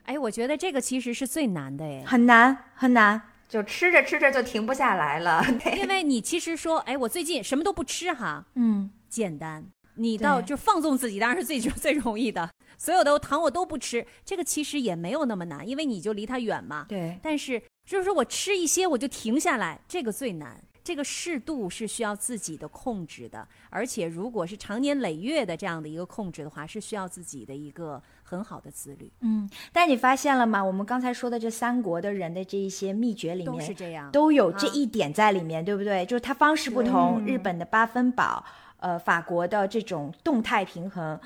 [0.05, 3.21] 哎，我觉得这个其实是最难的哎，很难很难。
[3.47, 5.45] 就吃着吃着就停不下来了。
[5.77, 9.63] 因为你其实说，哎，我最近什么都不吃哈，嗯，简单。
[9.99, 12.49] 你到就放纵自己，当然是最 最容易的。
[12.77, 16.85] 所有的糖我都不吃，这个其实也没有那么难，因为你就离它远嘛。
[16.89, 20.61] 对，但是就是说我吃一些我就停下来，这个最难。
[20.83, 29.11] 这个适度是需要自己的控制的，而且如果是长年累月的这样的一个控制的话，是需要自己的一个很好的自律。
[29.19, 29.49] 嗯。
[29.73, 30.63] 但你发现了吗？
[30.63, 36.05] 我们刚才说的这三国的人的这一些秘诀里面都是面，这样，都有这啊一点在里面，对不对？
[36.05, 38.45] 就是它方式不同，日本的八分饱，
[38.77, 41.19] 呃，法国的这种动态平衡，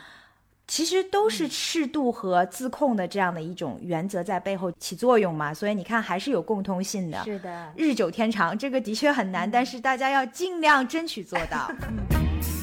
[0.71, 5.53] 其实都是适度和自控的这样的一种原则在背后起作用嘛。
[5.53, 7.21] 所以你看，还是有共通性的。
[7.25, 7.73] 是的。
[7.75, 11.69] 日久天长，这个的确很难，但是大家要尽量争取做到。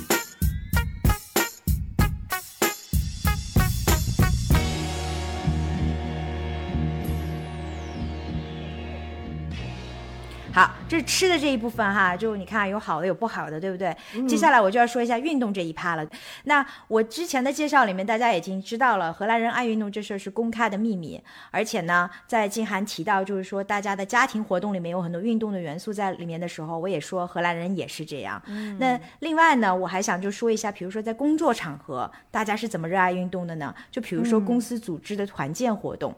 [10.59, 13.97] 好，这是吃的这一部分哈，就你看有好的有不好的，对不对？
[14.27, 16.05] 接下来我就要说一下运动这一趴了。
[16.47, 28.43] 那我之前的介绍里面，大家已经知道了，荷兰人爱运动这事儿是公开的秘密，而且呢，在静涵提到就是说大家的家庭活动里面有很多运动的元素在里面的时候，我也说荷兰人也是这样。
[28.81, 33.73] 那另外呢，我还想就说一下，比如说在工作场合，大家是怎么热爱运动的呢？
[33.93, 36.13] 就比如说公司组织的团建活动。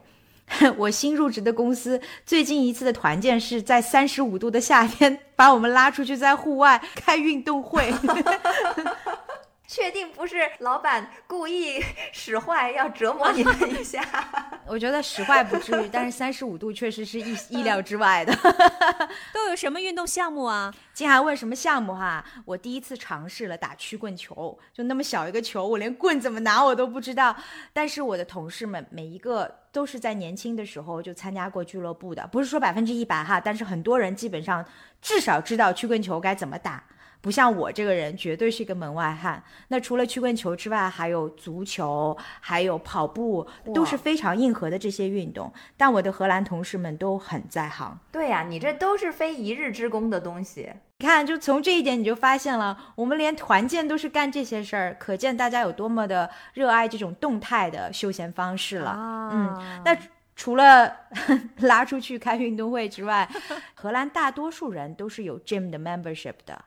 [0.77, 7.93] 我新入职的公司最近一次的团建是在三十五度的夏天，把我们拉出去在户外开运动会。
[9.71, 14.03] 确定不是老板故意 使坏，要折磨你们一下？
[14.67, 18.35] 我觉得使坏不至于，但是三十五度确实是意意料之外的。
[19.33, 20.73] 都有什么运动项目啊？
[20.93, 22.21] 金涵问什么项目哈？
[22.43, 27.33] 我第一次尝试了打曲棍球，就那么小一个球，我连棍怎么拿我都不知道。
[27.71, 34.65] 但是我的同事们每一个都是在年轻的时候就参加过俱乐部的，不是说百分之一百哈，但是很多人基本上
[35.01, 36.83] 至少知道曲棍球该怎么打。
[37.21, 39.41] 不像我这个人，绝对是一个门外汉。
[39.67, 45.53] 那除了曲棍球之外，还有足球，还有跑步，都是非常硬核的这些运动。
[45.77, 47.97] 但我的荷兰同事们都很在行。
[48.11, 50.71] 对呀、你这都是非一日之功的东西。
[50.97, 58.89] 你看，就从这一点你就发现了，我们连团建都是干这些事儿，可见大家有多么的热爱这种动态的休闲方式了。
[58.89, 59.95] 啊嗯，那
[60.35, 60.91] 除了
[61.61, 63.29] 拉出去开运动会之外，
[63.75, 66.65] 荷兰大多数人都是有 gym 的 membership 的。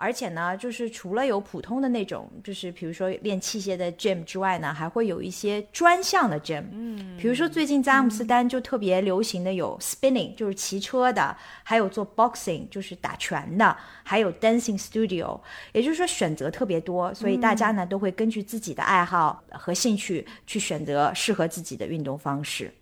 [0.00, 6.64] 而且呢，就是除了有普通的那种，就是比如说练器械的 gym 之外呢，还会有一些专项的 gym。
[6.72, 15.38] 嗯，比如说最近在阿姆斯丹就特别流行的有 spinning，就是骑车的，还有做 boxing，就是打拳的，还有 dancing studio。
[15.72, 22.72] 也就是说选择特别多，所以大家呢都会根据自己的爱好和兴趣去选择适合自己的运动方式。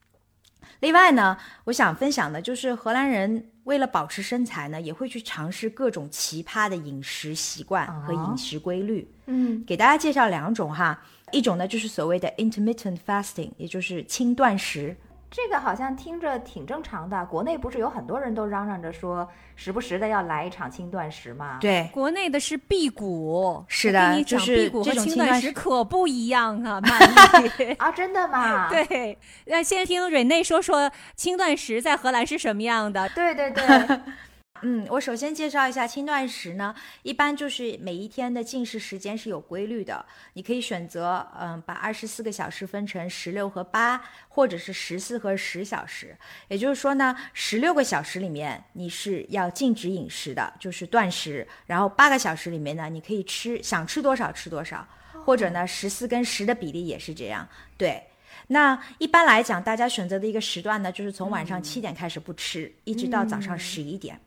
[0.81, 9.11] 另外呢，我想分享的就是荷兰人为了保持身材呢，也会去尝试各种奇葩的饮食习惯和饮食规律。
[9.27, 11.03] 嗯，给大家介绍两种哈，
[11.33, 14.97] 一种呢就是所谓的 intermittent fasting，也就是轻断食。
[15.31, 17.25] 这个好像听着挺正常的。
[17.27, 21.59] 国内不是有很多人都嚷嚷着说，时不时的要来一场轻断食吗？
[21.61, 27.01] 对，国内的是辟谷，是的跟你讲，就是辟谷和这种轻断食轻断食可不一样啊， 曼
[27.43, 27.73] 丽。
[27.75, 28.69] 啊，真的吗？
[28.73, 33.09] 对，那先听瑞内说说轻断食在荷兰是什么样的。
[33.11, 33.65] 对对对，
[34.63, 40.05] 嗯，我首先介绍一下轻断食呢，一般就是每一天的进食时间是有规律的，
[40.35, 46.17] 你可以选择，嗯，把二十四个小时分成十六和八，或者是十四和十小时。
[46.49, 54.87] 也就是说呢，十六个小时里面你是要禁止饮食的，就是断食，然后八个小时里面呢，你可以吃，想吃多少吃多少，
[55.25, 58.03] 或者呢，十四跟十的比例也是这样，对。
[58.51, 64.19] 那一般来讲，大家选择的一个时段呢，就是从晚上七点开始不吃，一直到早上十一点，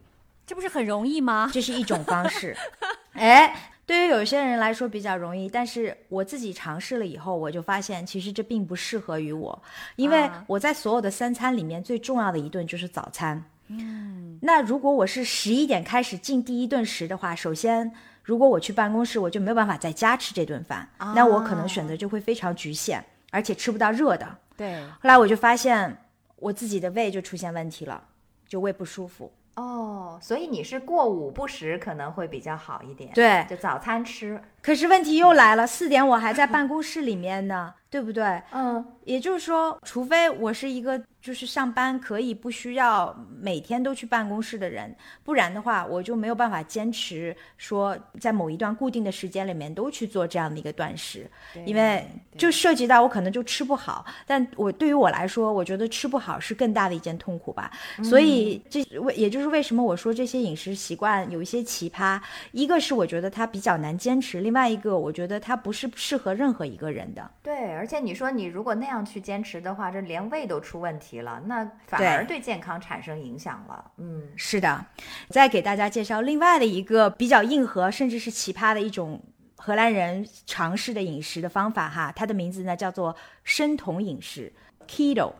[0.45, 1.49] 这不是很容易吗？
[1.53, 2.55] 这是一种方式。
[3.13, 9.63] 哎，对于有些人来说比较容易，但是我自己尝试了以后，我就发现其实这并不适合于我，
[9.95, 13.43] 因为我在所有的三餐里面最重要的一顿就是早餐。
[13.67, 17.91] 嗯，那如果我是十一点开始进第一顿食的话，首先
[18.23, 23.03] 如果我去办公室，我就没有办法在家吃这顿饭，那我可能选择就会非常局限。
[23.33, 24.27] 而且吃不到热的，
[24.57, 24.83] 对。
[24.85, 25.97] 后来我就发现
[26.35, 28.03] 我自己的胃就出现问题了，
[28.45, 29.31] 就胃不舒服。
[29.55, 33.11] 哦，所以你是过午不食可能会比较好一点。
[33.13, 34.41] 对，就早餐吃。
[34.61, 38.41] 可是问题又来了，四点 我还在办公室里面呢，对不对？
[38.51, 41.01] 嗯，也就是说，除非我是一个。
[41.21, 51.29] 就是上班可以不需要每天都去办公室的人，不然的话我就没有办法坚持说在某一段固定的时间里面都去做这样的一个断食，
[51.63, 52.03] 因为
[52.35, 54.03] 就涉及到我可能就吃不好。
[54.25, 57.69] 但我对于我来说，我觉得吃不好是更大的一件痛苦吧。
[58.03, 62.19] 所以这为也就是为什么我说这些饮食习惯有一些奇葩，
[62.51, 67.31] 一个是我觉得它比较难坚持，另外一个我觉得它不是适合任何一个人的。
[67.41, 71.21] 对，而且你说你如果那样去坚持的话，这连胃都出问题。
[71.21, 73.91] 了，那反而对健康产生影响了。
[73.97, 74.85] 嗯，是的。
[75.29, 79.21] 再给大家介绍另外的一个比较硬核，甚至是奇葩的一种
[79.57, 84.51] 荷兰人尝试的饮食的方法哈，它的名字呢叫做生酮饮食
[84.87, 85.33] （Keto）。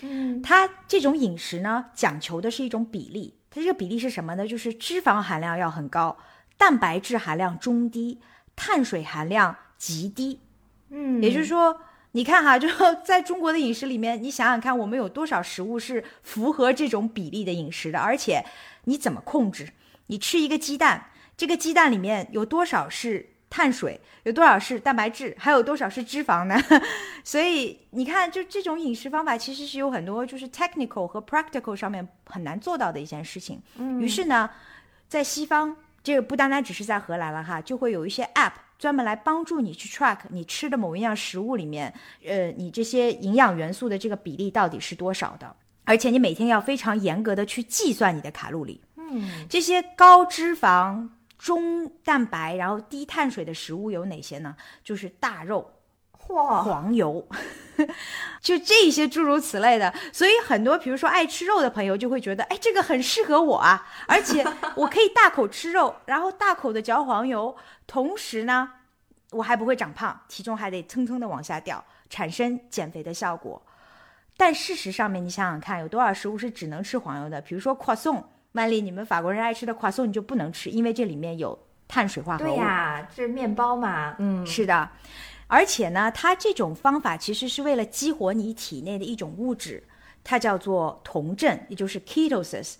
[0.00, 4.46] 嗯，它这种饮食呢讲求的是一种比例，它这个比例是什么呢？
[4.46, 6.16] 就是脂肪含量要很高，
[6.56, 8.20] 蛋白质含量中低，
[8.58, 10.38] 碳水含量极低。
[10.90, 11.80] 嗯，也就是说。
[12.12, 12.66] 你看哈， 就
[13.04, 17.98] 在中国的饮食里面，你想想看，我们有多少食物是符合这种比例的饮食的？
[17.98, 18.42] 而且
[18.84, 19.68] 你怎么控制？
[20.06, 26.58] 你吃一个鸡蛋，这个鸡蛋里面有多少是碳水，有多少是蛋白质，还有多少是脂肪呢？
[27.22, 33.60] 所以你看，就这种饮食方法其实是有很多就是 technical 和 practical 上面很难做到的一件事情。
[33.76, 34.48] 嗯，于是呢，
[35.08, 35.76] 在西方，
[36.08, 38.52] 这个不单单只是在荷兰了哈，就会有一些 app。
[38.78, 41.92] 专门来帮助你去 track 你吃的某一样食物里面，
[42.24, 45.54] 呃，你这些营养元素的这个比例到底是多少的？
[45.84, 48.80] 而且你每天要非常严格的去计算你的卡路里。
[48.96, 51.06] 嗯，这些高脂肪、
[51.36, 54.56] 中蛋白，然后低碳水的食物有哪些呢？
[54.82, 55.70] 就是大肉、
[56.36, 57.26] 黄油，
[58.40, 59.92] 就这些诸如此类的。
[60.12, 67.56] 所以很多比如说爱吃肉的朋友就会觉得，哎，这个很适合我啊，而且我可以大口吃肉，然后大口的嚼黄油。
[67.86, 68.70] 同时呢，
[69.30, 73.60] 我还不会长胖，体重还得蹭蹭的往下掉，产生减肥的效果。
[74.36, 77.40] 但事实上面，你想想看，有多少食物是只能吃黄油的？
[77.40, 78.22] 比如说夸送，
[78.52, 81.58] 曼丽，你们法国人爱吃的夸送，你就不能吃，因为这里面有
[81.88, 82.48] 碳水化合物。
[82.48, 84.88] 对呀，这面包嘛，嗯，是的。
[85.48, 89.82] 而且呢，它这种方法其实是为了激活你体内的一种物质，
[90.22, 92.74] 它叫做酮症，也就是 ketosis。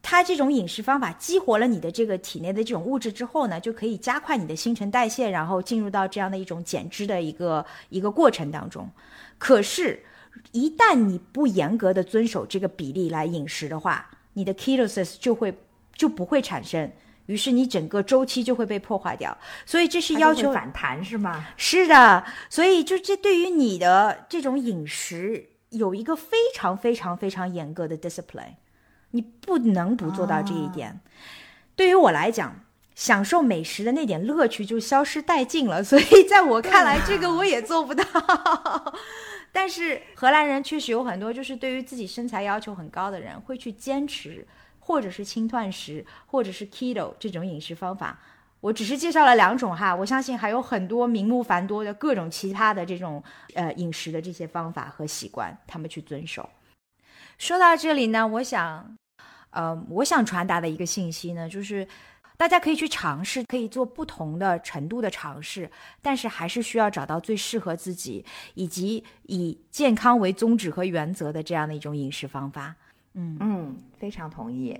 [0.00, 8.88] 它这种饮食方法激活了你的这个体内的这种物质之后呢，就可以加快你的新陈代谢，然后进入到这样的一种减脂的一个一个过程当中。
[9.36, 10.04] 可是，
[10.52, 15.52] 一旦你不严格的遵守这个比例来饮食的话，你的 ketosis 就会
[15.96, 16.92] 就不会产生，
[17.26, 19.36] 于是你整个周期就会被破坏掉。
[19.64, 21.46] 所以这是要求反弹是吗？
[21.56, 28.54] 是的，所以就这对于你的这种饮食有一个非常非常非常严格的 discipline。
[29.12, 31.00] 你不能不做到这一点。
[31.74, 32.60] 对于我来讲，
[32.94, 35.82] 享受美食的那点乐趣就消失殆尽了。
[35.84, 38.04] 所以在我看来，这个我也做不到。
[39.52, 44.46] 但是荷兰人确实有很多，就是对于自己身材要求很高的人，会去坚持，
[44.86, 48.18] 或者是轻断食，或者是 keto 这种饮食方法。
[48.60, 53.22] 我只是介绍了两种哈，我相信还有很多名目繁多的各种其他的这种
[53.54, 56.48] 呃饮食的这些方法和习惯，他们去遵守。
[57.36, 58.96] 说到这里呢，我想。
[59.50, 61.88] 呃，我想传达的一个信息呢，就是
[62.36, 65.70] 大家可以去尝试，可以做不同的程度的尝试，
[66.02, 68.22] 但是还是需要找到最适合自己
[68.52, 72.74] 以及以健康为宗旨和原则的这样的一种饮食方法。
[73.18, 74.78] 嗯嗯，非常同意。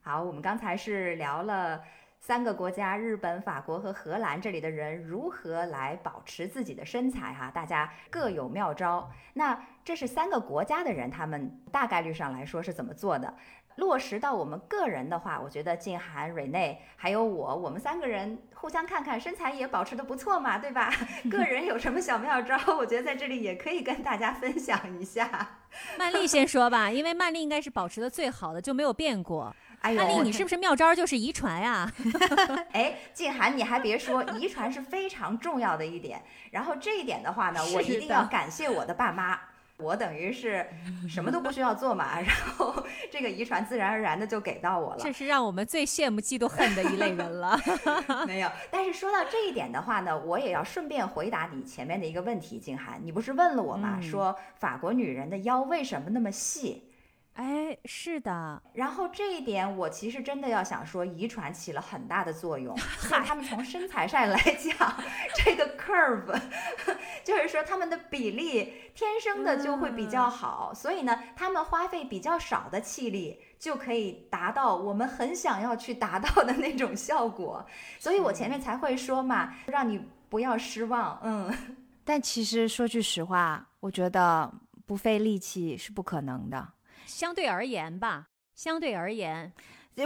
[0.00, 1.82] 好，我们刚才是聊了。
[2.18, 9.10] 三个国家，日本、法国和荷兰这里的人如何来保持自己的身材哈，大家各有妙招。
[9.34, 13.34] 那这是三个国家的人，他们大概率上来说是怎么做的？
[13.76, 20.92] 落实到我们个人的话，我觉得静涵、瑞内还有我，我们三个人互相看看，身材也保持的不错嘛，对吧？
[21.30, 25.58] 个人有什么小妙招，我觉得在这里也可以跟大家分享一下。
[25.98, 29.54] 曼丽先说吧，因为曼丽应该是保持的最好的，就没有变过。
[29.80, 31.90] 哎曼丽，你是不是妙招就是遗传呀？
[32.70, 36.22] 哎，静涵，你还别说，遗传是非常重要的一点。
[36.52, 39.40] 然后这一点的话呢， 我一定要感谢我的爸妈。
[39.78, 40.64] 我等于是
[41.08, 42.74] 什么都不需要做嘛，然后
[43.10, 44.96] 这个遗传自然而然的就给到我了。
[44.98, 47.58] 这是让我们最羡慕、嫉妒、恨的一类人了。
[48.26, 54.00] 没有，但是说到这一点的话呢，我也要顺便回答你前面的一个问题，静涵，你不是问了我吗？
[54.00, 56.88] 说法国女人的腰为什么那么细？
[57.34, 62.76] 哎，是的，然后这一点我其实真的要想说，遗传起了很大的作用。
[63.26, 64.94] 他们从身材上来讲，
[65.42, 66.38] 这个 curve
[67.24, 77.64] 就是说他们的比例天生的就会比较好，所以呢，他们花费比较少的气力就可以达到我们很想要去达到的那种效果。
[77.98, 81.18] 所以我前面才会说嘛，让你不要失望。
[81.22, 81.50] 嗯，
[82.04, 84.52] 但其实说句实话，我觉得
[84.84, 86.68] 不费力气是不可能的。
[87.12, 89.52] 相对而言吧，相对而言，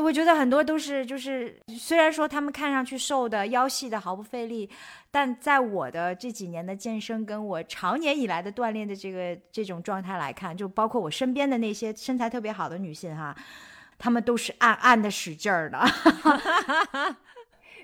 [0.03, 4.69] 我觉得很多都是就是，虽然说他们看上去瘦的腰细的毫不费力，
[5.11, 13.35] 但在我的这几年的健身跟我常年以来的锻炼的这个这种状态来看，就包括我身边的那些身材特别好的女性哈，
[13.97, 15.81] 她们都是暗暗的使劲儿的。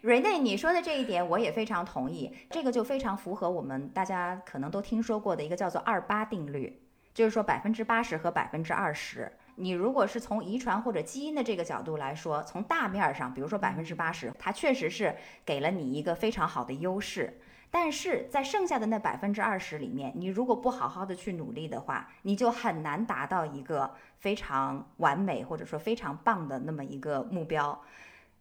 [0.02, 6.81] 瑞内，你说的这一点我也非常同意，这个就非常符合我们大家可能都听说过的一个叫做二八定律。
[7.14, 17.38] 就是说，百分之八十和百分之二十，你如果是从遗传或者基因的这个角度来说，从大面上，比如说百分之八十，它确实是给了你一个非常好的优势。
[17.70, 27.78] 但是在剩下的那百分之二十里面，你如果不好好的去努力的话，你就很难达到一个非常完美或者说非常棒的那么一个目标。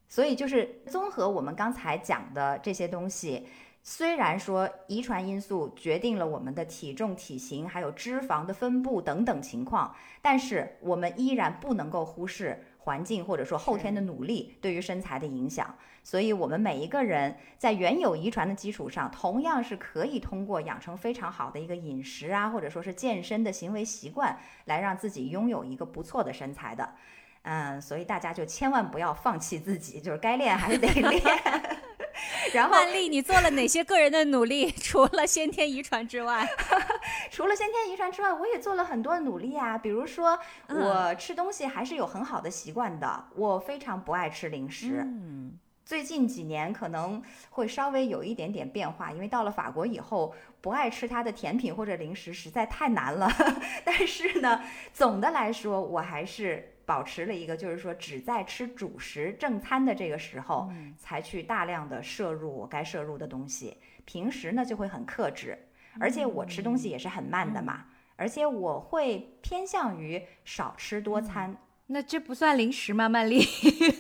[0.08, 3.48] 所以就是综合我们刚才讲的这些东西。
[3.84, 15.76] 虽然说遗传因素决定了我们的体重、体型，还有脂肪的分布等等情况，但是我们依然不能够忽视环境或者说后天的努力对于身材的影响。
[16.04, 26.94] 所以，我们每一个人在原有遗传的基础上，同样是可以通过养成非常好的一个饮食啊，或者说是健身的行为习惯，来让自己拥有一个不错的身材的。
[27.44, 31.22] 嗯，所以大家就千万不要放弃自己，就是该练还是得练。
[32.54, 34.72] 然后，曼丽，你做了哪些个人的努力？
[34.82, 36.48] 除了先天遗传之外，
[37.32, 39.78] 除了先天遗传之外，我也做了很多努力啊。
[39.78, 40.38] 比如说，
[40.68, 43.26] 我吃东西还是有很好的习惯的。
[43.36, 45.02] 我非常不爱吃零食。
[45.04, 45.54] 嗯，
[45.86, 53.32] 最近几年可能会稍微有一点点变化，因为到了法国以后，不爱吃它的甜品或者零食实在太难了。
[53.84, 56.71] 但是呢，总的来说，我还是。
[56.92, 63.78] 保持了一个，就是说只在吃主食正餐的这个时候，才去大量的摄入我该摄入的东西。
[64.04, 65.58] 平时呢就会很克制，
[66.02, 67.86] 而且我吃东西也是很慢的嘛。
[68.18, 71.56] 而且我会偏向于少吃多餐。
[71.88, 73.40] 那这不算零食吗，曼丽？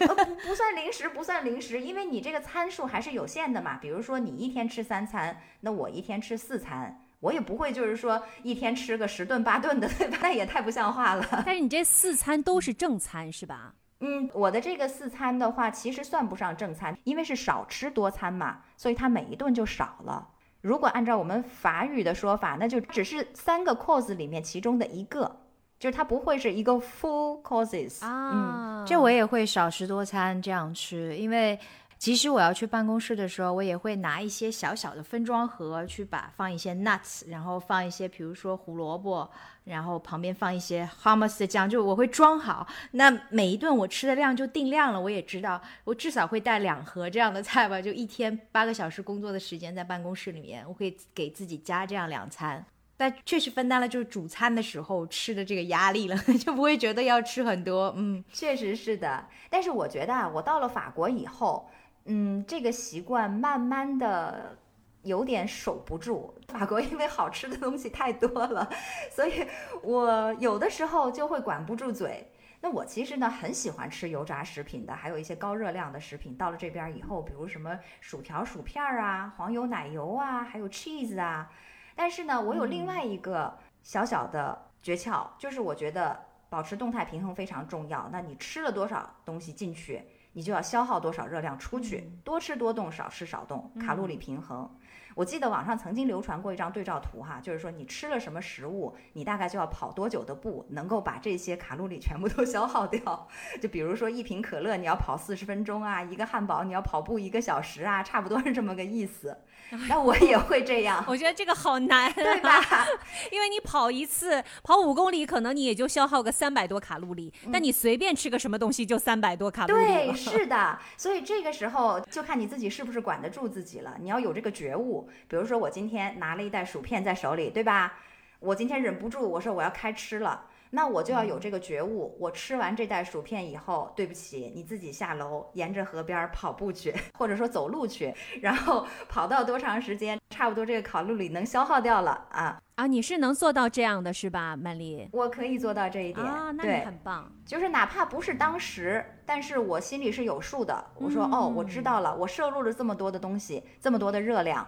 [0.01, 3.77] 呃，不不算零食，不算零食，因为你这个餐数还是有限的嘛。
[3.77, 7.00] 比如说你一天吃三餐，那我一天吃四餐。
[7.21, 10.17] 我也不会，就是说一天吃个十顿八顿的， 对吧？
[10.21, 11.25] 那也太不像话了。
[11.45, 13.73] 但是你这四餐都是正餐是吧？
[13.99, 20.27] 嗯，我的这个四餐的话，其实算不上正餐，因为是少吃多餐嘛，所以它每一顿就少了。
[20.61, 25.39] 如果按照我们法语的说法，那就只是三个 course 里面其中的一个，
[25.79, 28.81] 就是它不会是一个 full courses 啊。
[28.81, 31.59] 嗯，这我也会少食多餐这样吃，因为。
[32.01, 39.29] 即使我要去办公室的时候，我也会拿一些小小的分装盒去把放一些 nuts，然后放一些，比如说胡萝卜，
[39.65, 42.65] 然后旁边放一些 hummus 的酱，就我会装好。
[42.93, 47.79] 那每一顿我吃的量就定量了，我也知道我至少会带两盒这样的菜吧。
[47.79, 52.65] 就一天八个小时工作的时间在办公室里面，我会给自己加这样两餐。
[52.97, 57.93] 但确实分担了就是主餐的时候吃的这个压力了， 就不会觉得要吃很多。
[57.95, 59.23] 嗯，确实是的。
[59.51, 61.69] 但是我觉得啊，我到了法国以后。
[62.05, 64.57] 嗯，这个习惯慢慢的
[65.03, 66.33] 有点守不住。
[66.47, 68.69] 法国因为好吃的东西太多了，
[69.11, 69.47] 所以
[69.83, 72.31] 我有的时候就会管不住嘴。
[72.63, 76.35] 那我其实呢很喜欢吃油炸食品的，还有一些高热量的食品。
[76.35, 81.49] 到了这边以后，比如什么薯条、薯片啊、黄油奶油啊，还有 cheese 啊。
[81.95, 86.19] 但是呢，我有另外一个小小的诀窍，就是我觉得
[86.49, 88.07] 保持动态平衡非常重要。
[88.11, 90.03] 那你吃了多少东西进去？
[90.33, 94.69] 你就要消耗多少热量出去，多吃多动，少吃少动，卡路里平衡。
[95.13, 103.27] 我记得网上曾经流传过一张对照图哈，就是说你吃了什么食物，你大概就要跑多久的步，能够把这些卡路里全部都消耗掉。
[103.61, 109.37] 就比如说一瓶可乐，你要跑四十分钟啊；一个汉堡，你要跑步一个小时啊，差不多是这么个意思。
[109.87, 112.85] 那我也会这样， 我觉得这个好难，对吧？
[113.31, 120.77] 因为你跑一次跑五公里，可能你也就消耗个三百多卡路里，但你随便吃个什么东西就三百多卡路里对，是的。
[120.97, 123.95] 所以这个时候就看你自己是不是管得住自己了。
[123.99, 125.09] 你要有这个觉悟。
[125.27, 127.93] 比如说我今天拿了一袋薯片在手里，对吧？
[128.39, 130.45] 我今天忍不住，我说我要开吃了。
[130.73, 142.87] 那我就要有这个觉悟，我吃完这袋薯片以后，对不起，你自己下楼，沿着河边跑步去， 或者说走路去，然后跑到多长时间，差不多这个卡路里能消耗掉了啊啊！
[142.87, 145.09] 你是能做到这样的是吧，曼丽？
[145.11, 147.29] 我可以做到这一点啊，那你很棒。
[147.45, 150.83] 就是哪怕不是当时，但是我心里是有数的。
[150.95, 154.65] 我说哦，我知道了，我摄入了这么多的东西，这么多的热量，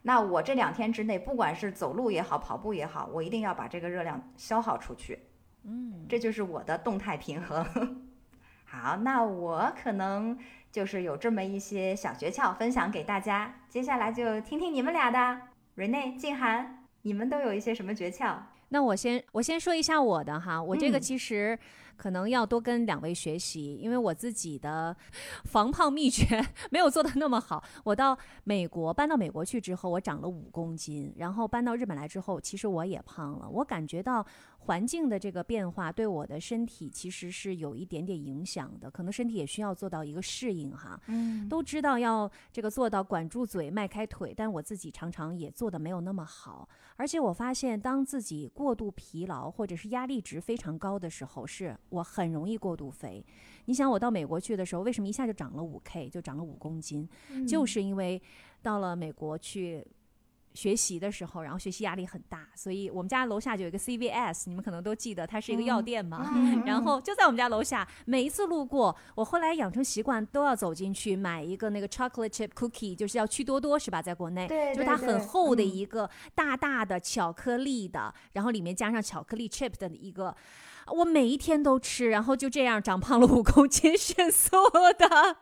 [0.00, 5.18] 那我这两天之内，不管是走路也好，跑步也好，我一定要把这个热量消耗出去。
[5.64, 8.04] 嗯，这就是我的动态平衡。
[8.64, 10.38] 好，那我可能
[10.70, 13.54] 就是有这么一些小诀窍分享给大家。
[13.68, 15.40] 接下来就听听你们俩的
[15.76, 18.36] ，Rene、静涵，你们都有一些什么诀窍？
[18.70, 21.58] 那我先我先说一下我的哈，我这个其实。
[21.94, 24.96] 可能要多跟两位学习，因为我自己的
[25.44, 27.62] 防胖秘诀 没有做的那么好。
[27.84, 33.48] 我到美国搬到美国去之后，我长了五公斤，然后搬到日本来之后，其实我也胖了。
[33.48, 34.26] 我感觉到
[34.64, 41.00] 环境的这个变化对我的身体其实是有一点点影响的，可能身体也需要做到一个适应哈。
[41.08, 46.68] 嗯，都知道要这个做到管住嘴、迈开腿，但我自己常常也做的没有那么好。
[46.96, 53.24] 而且我发现，当自己过度疲劳或者是压力值非常高的时候，是我很容易过度肥。
[53.64, 57.08] 你想，我到美国去的时候，为什么一下就长了五 K，就长了五公斤？
[57.48, 58.22] 就是因为
[58.62, 59.84] 到了美国去。
[60.54, 66.30] 学习的时候，然后学习压力很大，所以我们家楼下就有一个 CVS，你们可能都记得，它是一个药店嘛。
[66.66, 74.02] 然后就在我们家楼下，每一次路过，我后来养成习惯都要走进去买一个那个 chocolate chip cookie，就是要趣多多是吧？
[74.02, 80.36] 在国内，对，就它很厚的一个大大的巧克力的，然后里面加上巧克力 chip 的一个，
[80.88, 84.50] 我每一天都吃，然后就这样长胖了五公斤， 迅速
[84.98, 85.36] 的。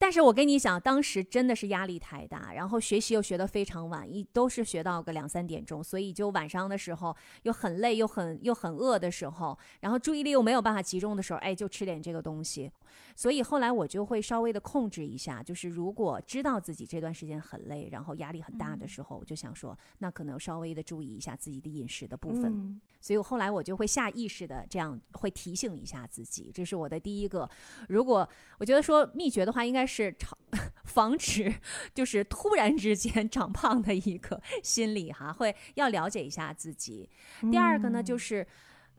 [0.00, 12.72] 但是我跟你讲，当时真的是压力太大，然后学习又学得非常晚，一都是学到个两三点钟，所以就晚上的时候又很累又很又很饿的时候，然后注意力又没有办法集中的时候，哎，就吃点这个东西。
[13.20, 22.80] 所以后来我就会稍微的控制一下，就是如果知道自己这段时间很累，然后压力很大的时候，我就想说，那可能稍微的注意一下自己的饮食的部分。
[22.98, 27.46] 所以后来我就会下意识的这样会提醒一下自己，这是我的第一个。
[27.90, 28.26] 如果
[28.56, 30.38] 我觉得说秘诀的话，应该是长
[30.84, 31.54] 防止
[31.92, 37.06] 就是突然之间 长胖的一个心理哈，会要了解一下自己。
[37.52, 38.46] 第二个呢，就是。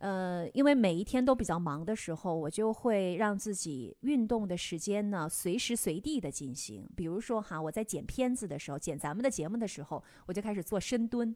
[0.01, 6.89] 呃，因为每一天都比较忙的时候，我就会让自己运动的时间呢随时随地的进行。
[6.95, 11.35] 比如说哈，我在剪片子的时候，剪咱们的节目的时候，我就开始做深蹲，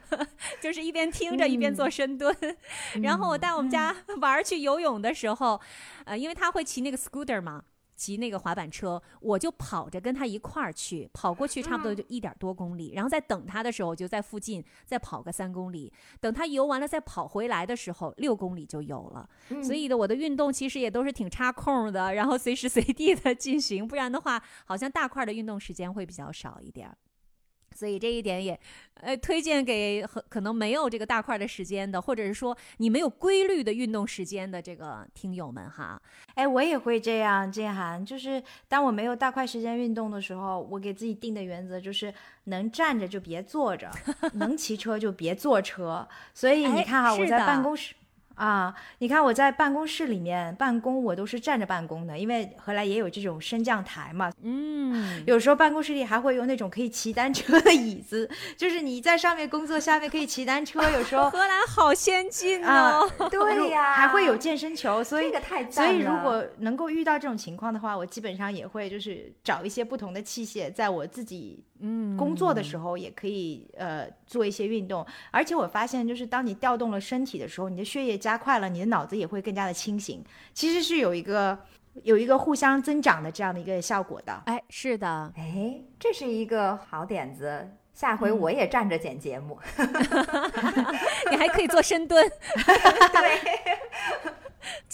[0.60, 2.36] 就是一边听着一边做深蹲。
[3.02, 5.58] 然后我带我们家 玩去游泳的时候，
[6.04, 7.64] 呃，因为他会骑那个 scooter 嘛。
[7.96, 19.28] 骑那个滑板车，我就跑着跟他一块儿去，跑过去差不多就一点多公里，然后在等他的时候，我就在附近再跑个三公里，等他游完了再跑回来的时候，六公里就有了。
[19.62, 26.94] 所以的我的运动其实也都是挺插空的，然后随时随地的 进行，不然的话，好像大块的运动时间会比较少一点。
[27.76, 28.58] 所以这一点也，
[28.94, 36.00] 呃，推荐给很可能没有这个大块的时间的，或者是说你没有规律的运动时间的这个听友们哈。
[36.34, 42.12] 哎，我也会这样，建涵，就是当我没有大块时间运动的时候，我给自己定的原则就是
[42.44, 43.90] 能站着就别坐着，
[44.34, 46.08] 能骑车就别坐车。
[46.32, 47.94] 所以你看哈，我在办公室。
[48.36, 54.30] 啊，你看我在办公室里面办公，我都是站着办公的，因为荷兰也有这种升降台嘛。
[54.42, 60.82] 嗯，有时候办公室里还会用那种可以骑单车的椅子，就是你在上面工作，下面可以骑单车。
[60.90, 75.06] 有时候荷兰好先进哦，对 呀，还会有健身球，所以这个太所以如果能够遇到这种情况的话，我基本上也会就是找一些不同的器械，在我自己嗯工作的时候也可以呃做一些运动。
[75.30, 78.16] 而且我发现，就是当你调动了身体的时候，你的血液。
[78.26, 81.56] 加快了，你的脑子也会更加的清醒，其实是有一个
[82.02, 84.42] 有一个互相增长的这样的一个效果的。
[84.46, 89.58] 哎，是的，哎，这是一个好点子，下回我也站着剪节目，
[91.30, 92.26] 你还可以做深蹲。
[92.56, 94.34] 对。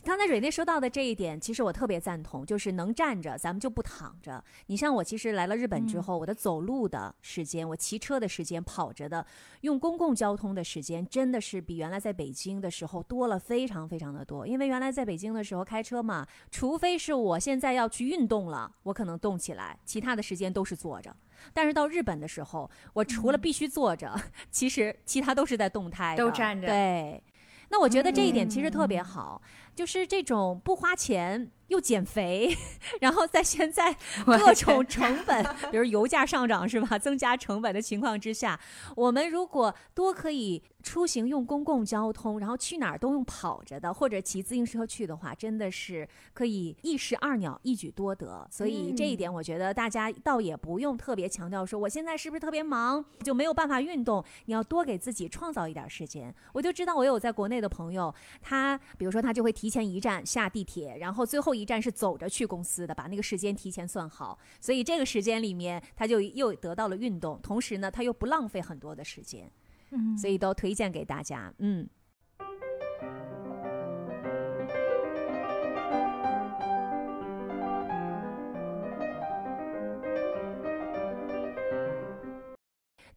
[0.04, 4.42] 刚才蕊内说到的这一点，其实我特别赞同，就是能站着，咱们就不躺着。
[4.66, 9.24] 你像我，其实来了日本之后，我的走路的时间、我骑车的时间、跑着的、
[9.62, 14.46] 用公共交通的时间，真的是比原来在北京的时候多了非常非常的多。
[14.46, 21.14] 因为原来在北京的时候开车嘛，除非是我现在要去运动了，我可能动起来，其他的时间都是坐着。
[21.52, 24.14] 但是到日本的时候，我除了必须坐着，
[24.50, 27.22] 其实其他都是在动态的，都站着对。
[27.72, 29.40] 那我觉得这一点其实特别好，
[29.74, 32.54] 就是这种不花钱又减肥，
[33.00, 33.96] 然后在现在
[34.26, 38.60] 各种成本，比如油价上涨是吧，增加成本的情况之下，
[38.94, 48.46] 我们如果多可以出行用公共交通，然后去哪儿都用跑着的或者骑自行车去的话，真的是可以一石二鸟，一举多得。
[48.50, 56.34] 所以这一点，我觉得大家倒也不用特别强调说我现在是不是特别忙就没有办法运动，你要多给自己创造一点时间。
[56.52, 69.50] 我就知道我有在国内的朋友，他比如说他就会提前一站下地铁，然后最后一站是走着去公司的，把那个时间提前算好，所以这个时间里面他就又得到了运动，同时呢他又不浪费很多的时间，
[69.90, 70.16] 嗯。
[70.16, 71.52] 所以都推荐给大家。
[71.58, 71.88] 嗯，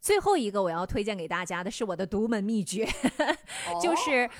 [0.00, 2.86] 最后一个我要推荐给大家的是我的独门秘诀，
[3.82, 4.30] 就是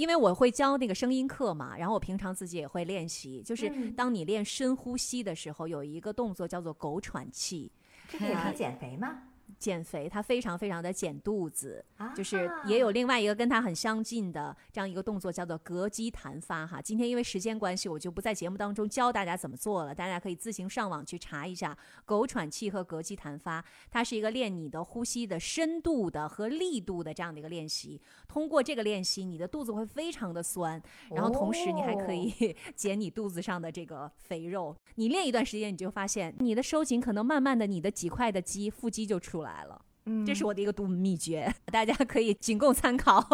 [0.00, 3.42] 因为我会教那个声音课嘛，然后我平常自己也会练习。
[3.42, 7.70] 就是嗯当你练深呼吸的时候，有一个动作叫做狗喘气，
[8.08, 9.24] 这个也可以减肥吗？
[9.60, 11.84] 减肥它非常非常的减肚子。
[11.96, 16.80] 啊就是也有另外一个跟它很相近的这样一个动作，叫做膈肌弹发哈。
[16.82, 23.64] 今天因为时间关系，我就不在节目当中教大家怎么做了，大家可以自行上网去查一下狗喘气和膈肌弹发。
[23.90, 28.00] 它是一个练你的呼吸的深度的和力度的这样的一个练习。
[28.26, 34.74] 通过这个练习，你的肚子会非常的酸，然后同时你还可以 减你肚子上的这个肥肉。
[34.94, 39.80] 你练一段时间，你就发现你的收紧可能慢慢的，你的几块的肌腹肌就出来了。
[40.06, 43.24] 嗯这是我的一个独门秘诀， 大家可以仅供参考。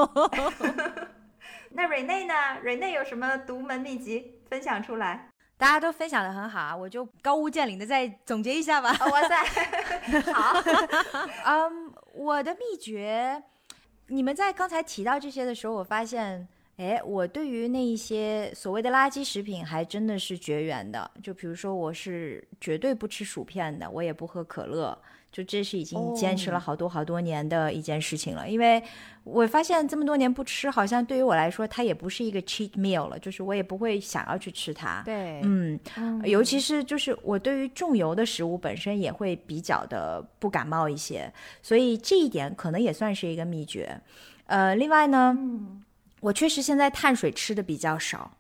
[1.71, 2.35] 那瑞内呢？
[2.63, 5.29] 瑞内有什么独门秘籍分享出来？
[5.59, 8.95] 大家都分享的很好啊，我就高屋建瓴的再总结一下吧。
[9.01, 9.45] 哦、哇塞，
[10.33, 10.61] 好，
[11.47, 13.43] 嗯，我的秘诀，
[14.09, 21.11] 你们在刚才提到这些的时候，我发现，哎，我对于那一些所谓的垃圾食品还真的是绝缘的。
[21.23, 24.99] 就比如说，我是绝对不吃薯片的，我也不喝可乐。
[25.37, 28.83] 就这是已经坚持了好多好多年的一件事情了，因为
[29.23, 35.03] 我发现这么多年不吃，好像对于我来说，它也不是一个 cheat meal 了，就是我也不会想要去吃它。
[35.05, 35.79] 对嗯，
[36.25, 41.31] 尤其是就是我对于重油的食物本身也会比较的不感冒一些，
[41.61, 44.01] 所以这一点可能也算是一个秘诀。
[44.47, 45.37] 呃，另外呢，
[46.21, 48.39] 我确实现在碳水吃的比较少。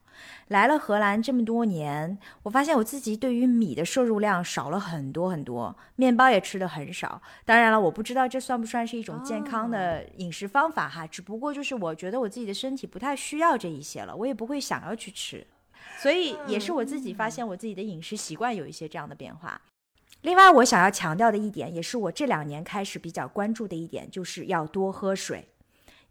[0.48, 7.20] 来了荷兰这么多年，我发现我自己对于米的摄入量少了很多很多，面包也吃的很少。
[7.44, 15.46] 当然了，我不知道这算不算是一种健康的饮食方法哈，只不过就是我觉得我自己的身体不太需要这一些了，我也不会想要去吃。
[15.98, 19.60] 所以也是我自己发现我自己的饮食习惯有一些这样的变化。
[20.22, 25.48] 另外，我想要强调的一点，也是我这两年开始比较关注的一点，就是要多喝水。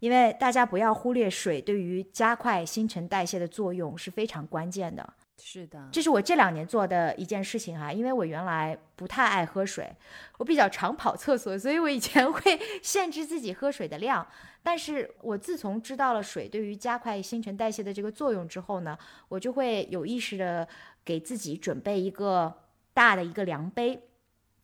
[0.00, 5.14] 因为大家不要忽略水对于加快新陈代谢的作用是非常关键的。
[5.38, 9.94] 是的，这是我这两年做的一件事情哈，因为我原来不太爱喝水，
[10.38, 14.26] 我比较常跑厕所，所以我以前会 限制自己喝水的量。
[14.62, 18.98] 但是我自从知道了水对于加快新陈代谢的这个作用之后呢，
[19.28, 20.66] 我就会有意识的
[21.04, 22.52] 给自己准备一个
[22.92, 24.05] 大的一个量杯。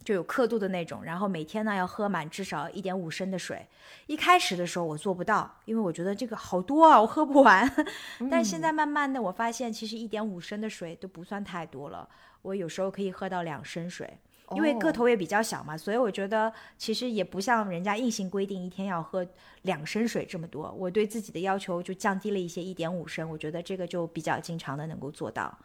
[0.04, 3.66] 就有刻度的那种，然后每天呢要喝满至少一点五升的水。
[4.06, 7.70] 一开始的时候我做不到，因为我觉得这个好多啊，我喝不完。
[8.30, 12.08] 但现在慢慢的我发现，其实一点五升的水都不算太多了。
[12.42, 14.18] 我有时候可以喝到两升水，
[14.56, 19.24] 因为个头也比较小嘛，所以我觉得其实也不像人家硬性规定一天要喝
[19.62, 20.70] 两升水这么多。
[20.76, 25.56] 我对自己的要求就降低了一些，一点五升，我觉得这个就比较经常的能够做到。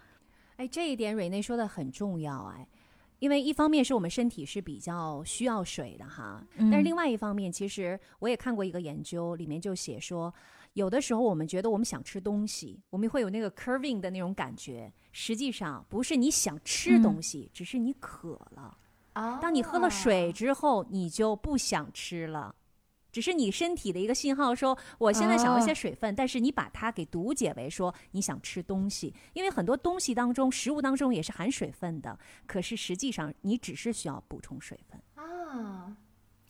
[0.57, 2.67] 哎，这一点瑞内说的很重要哎。
[3.19, 10.33] 因为一方面是我们身体是比较需要水的哈，但是另外一方面，其实我也看过一个研究，里面就写说，
[10.73, 18.77] 有的时候我们觉得我们想吃东西，我们会有那个 curving 的那种感觉，实际上不是你想吃东西，只是你渴了。
[19.41, 22.53] 当你喝了水之后，你就不想吃了。
[23.17, 32.15] 只是你身体的一个信号，说我现在想要一些水分，但是你把它给读解为说你想吃东西，因为很多东西当中，食物当中也是含水分的，
[32.45, 35.01] 可是实际上你只是需要补充水分。
[35.15, 35.97] 啊，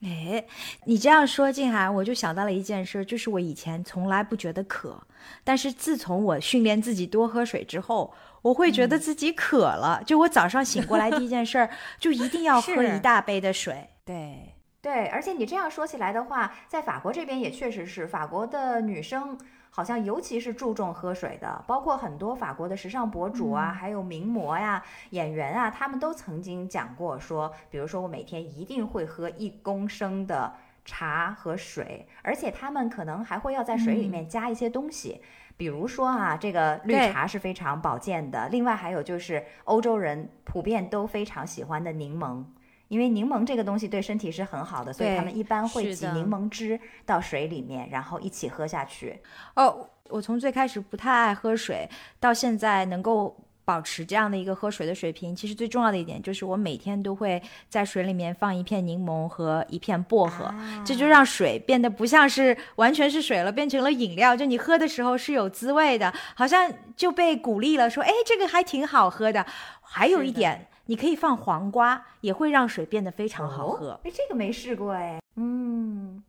[0.01, 0.45] 哎，
[0.83, 5.01] 你这样说，静涵，我就想到了一件事，就是我以前从来不觉得渴，
[5.45, 10.03] 但是自从我训练自己多喝水之后，我会觉得自己渴了。
[10.05, 13.87] 就我早上醒过来第一件事儿，就一定要喝一大杯的水。
[14.03, 14.53] 对
[14.87, 19.37] 对，而且你这样说起来的话，在法国这边也确实是，法国的女生
[19.69, 30.53] 好像尤其是注重喝水的，包括很多法国的时尚博主啊，还有名模呀、演员啊，他们都曾经讲过说，比如说我每天一定会喝一公升的
[30.85, 35.21] 茶和水，而且他们可能还会要在水里面加一些东西。
[35.57, 42.45] 比如说啊，这个绿茶是非常保健的，另外还有就是欧洲人普遍都非常喜欢的柠檬，
[42.87, 49.19] 因为柠檬这个东西对身体是很好的，所以他们一般会挤柠檬汁到水里面，然后一起喝下去。
[49.55, 51.89] 哦，我从最开始不太爱喝水，
[52.19, 53.35] 到现在能够
[53.65, 64.33] 保持这样的一个喝水的水平，其实最重要的一点就是我每天都会在水里面放一片柠檬和一片薄荷，啊这就让水变得不像是完全是水了，变成了饮料。
[64.33, 69.45] 就你喝的时候是有滋味的，好像就被鼓励了，说哎，这个还挺好喝的。
[69.89, 73.91] 还有一点，你可以放黄瓜，也会让水变得非常好喝。
[73.91, 75.21] 哦哎，这个没试过哎。
[75.35, 76.23] 嗯，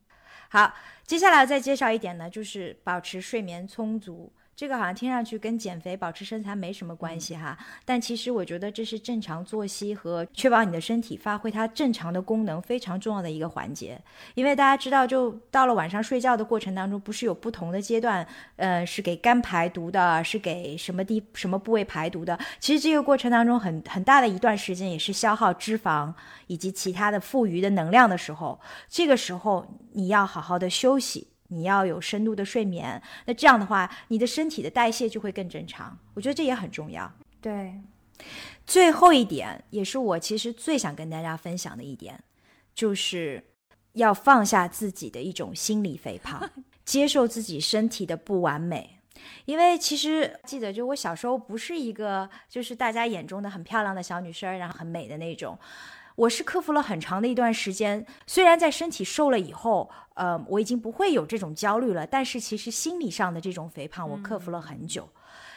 [0.51, 0.73] 好，
[1.05, 4.31] 接下来再介绍一点呢，就是保持睡眠充足。
[4.59, 13.97] 这个好像听上去跟减肥、保持身材没什么关系哈，但其实我觉得这是正常作息和确保你的身体发挥它正常的功能非常重要的一个环节。
[14.35, 18.27] 因为大家知道，就到了晚上睡觉的过程当中，不是有不同的阶段，
[18.57, 22.37] 呃，是给肝排毒的，是给什么地什么部位排毒的。
[22.59, 26.13] 其实这个过程当中很很大的一段时间也是消耗脂肪
[26.49, 28.59] 以及其他的富余的能量的时候，
[28.89, 31.29] 这个时候你要好好的休息。
[31.49, 35.99] 你要有深度的睡眠，那这样的话，你的身体的代谢就会更正常。
[36.15, 37.11] 我觉得这也很重要。
[37.41, 37.75] 对，
[38.66, 42.23] 最后一点，也是我其实最想跟大家分享的一点，
[42.75, 43.43] 就是
[43.93, 46.49] 要放下自己的一种心理肥胖，
[46.85, 48.99] 接受自己身体的不完美。
[49.47, 55.59] 因为其实记得，就我小时候不是一个就是大家眼中的很漂亮的小女生，然后很美的那种。
[56.15, 59.89] 我是克服了很长的一段时间，虽然在身体瘦了以后，
[60.19, 65.09] 呃，我已经不会有这种焦虑了，但是其实心理上的这种肥胖，我克服了很久。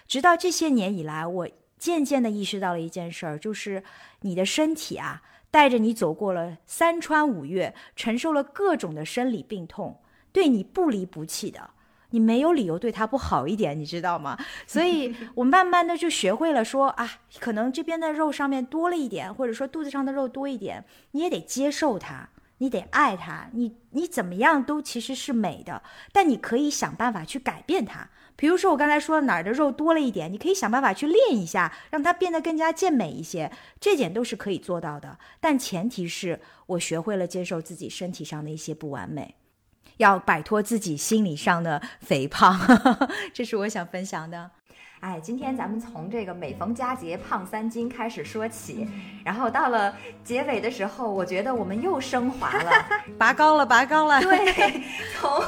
[0.08, 3.84] 直到这些年以来，我渐渐的意识到了一件事儿，就是
[4.22, 10.00] 你的身体啊，带着你走过了三川五岳，承受了各种的生理病痛，
[10.32, 11.72] 对你不离不弃的。
[12.14, 14.38] 你没有理由对他不好一点，你知道吗？
[14.68, 17.10] 所以 我慢慢的就学会了说啊，
[17.40, 22.30] 可能这边的肉上面多了一点，或者说肚子上的肉多一点，你也得接受它，
[22.62, 25.82] 你得爱它，你你怎么样都其实是美的，
[26.14, 28.08] 但你可以想办法去改变它。
[28.36, 35.18] 比如说我刚才说哪儿的肉多了一点，你可以想办法去练一下，让它变得更加健美一些，这点都是可以做到的。
[35.40, 39.36] 但前提是我学会了接受自己身体上的一些不完美。
[39.98, 42.60] 要摆脱自己心理上的肥胖，
[43.34, 44.52] 这是我想分享的。
[45.02, 48.88] 哎，今天咱们从这个每逢佳节胖三斤开始说起，
[49.26, 49.92] 然后到了
[50.24, 52.72] 结尾的时候，我觉得我们又升华了。
[53.18, 54.22] 拔高了，拔高了。
[54.22, 54.84] 对，
[55.20, 55.44] 从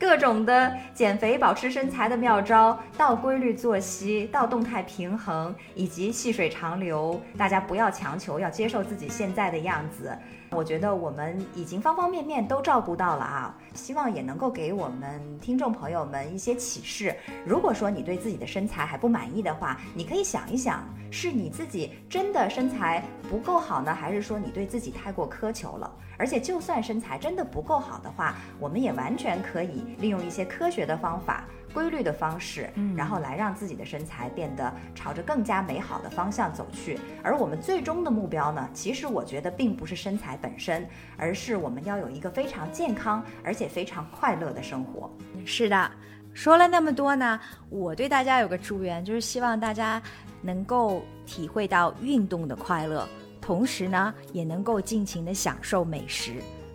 [0.00, 10.16] 各种的减肥、保持身材的妙招，到规律作息，到动态平衡，以及细水长流，大家不要强求，要接受自己现在的样子。
[10.50, 17.14] 我觉得我们已经方方面面都照顾到了啊，希望也能够给我们听众朋友们一些启示。
[17.44, 25.90] 如果说你对自己的身材还不满意的话，你可以想一想，是你自己真的身材不够好呢，还是说你对自己太过苛求了？
[26.18, 31.44] 而且就算身材真的不够好的话，我们也完全可以利用一些科学的方法。
[31.76, 36.98] 规律的方式，然后来让自己的身材变得朝着更加美好的方向走去。
[37.22, 40.88] 而我们最终的目标呢，其实我觉得并不是身材本身，
[41.18, 45.10] 而是我们要有一个非常健康而且非常快乐的生活。
[45.44, 45.90] 是的，
[46.32, 47.38] 说了那么多呢，
[47.68, 50.00] 我对大家有个祝愿，就是希望大家
[50.40, 53.06] 能够体会到运动的快乐，
[53.38, 56.32] 同时呢，也能够尽情的享受美食。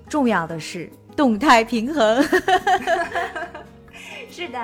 [0.07, 2.23] 重要的是动态平衡。
[4.31, 4.59] 是的。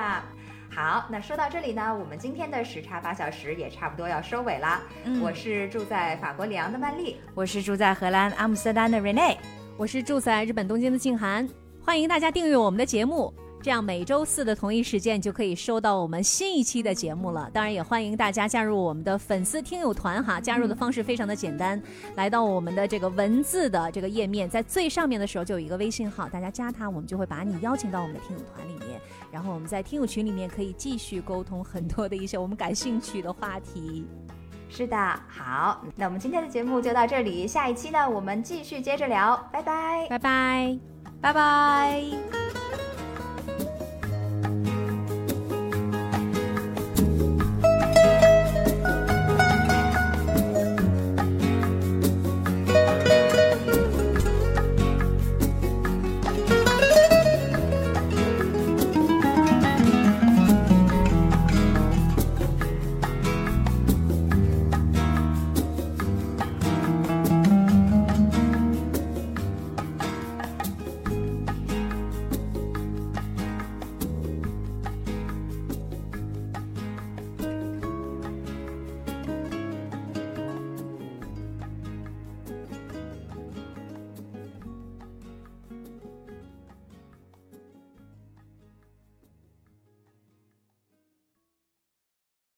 [0.73, 4.81] 好，那说到这里呢，我们今天的时差八小时也差不多要收尾了。
[5.03, 9.35] 嗯我是住在法国里昂的曼丽，我是住在荷兰阿姆斯特丹的 Rene。
[9.76, 11.48] 我是住在日本东京的静涵，
[11.84, 13.34] 欢迎大家订阅我们的节目，
[13.68, 17.49] 这样每周四的同一时间就可以收到我们新一期的节目了。
[17.52, 21.84] 当然，也欢迎大家加入我们的粉丝听友团哈，加入的方式非常的简单，
[22.15, 29.02] 来到我们的这个文字的这个页面，在最上面的时候就有一个微信号，大家加他，我们就会把你邀请到我们的听友团里面，
[29.34, 34.07] 然后我们在听友群里面可以继续沟通很多的一些我们感兴趣的话题。
[34.69, 34.95] 是的，
[35.27, 40.80] 好，那我们今天的节目就到这里，下一期呢，我们继续接着聊，拜拜，拜拜。
[41.19, 42.02] 拜拜。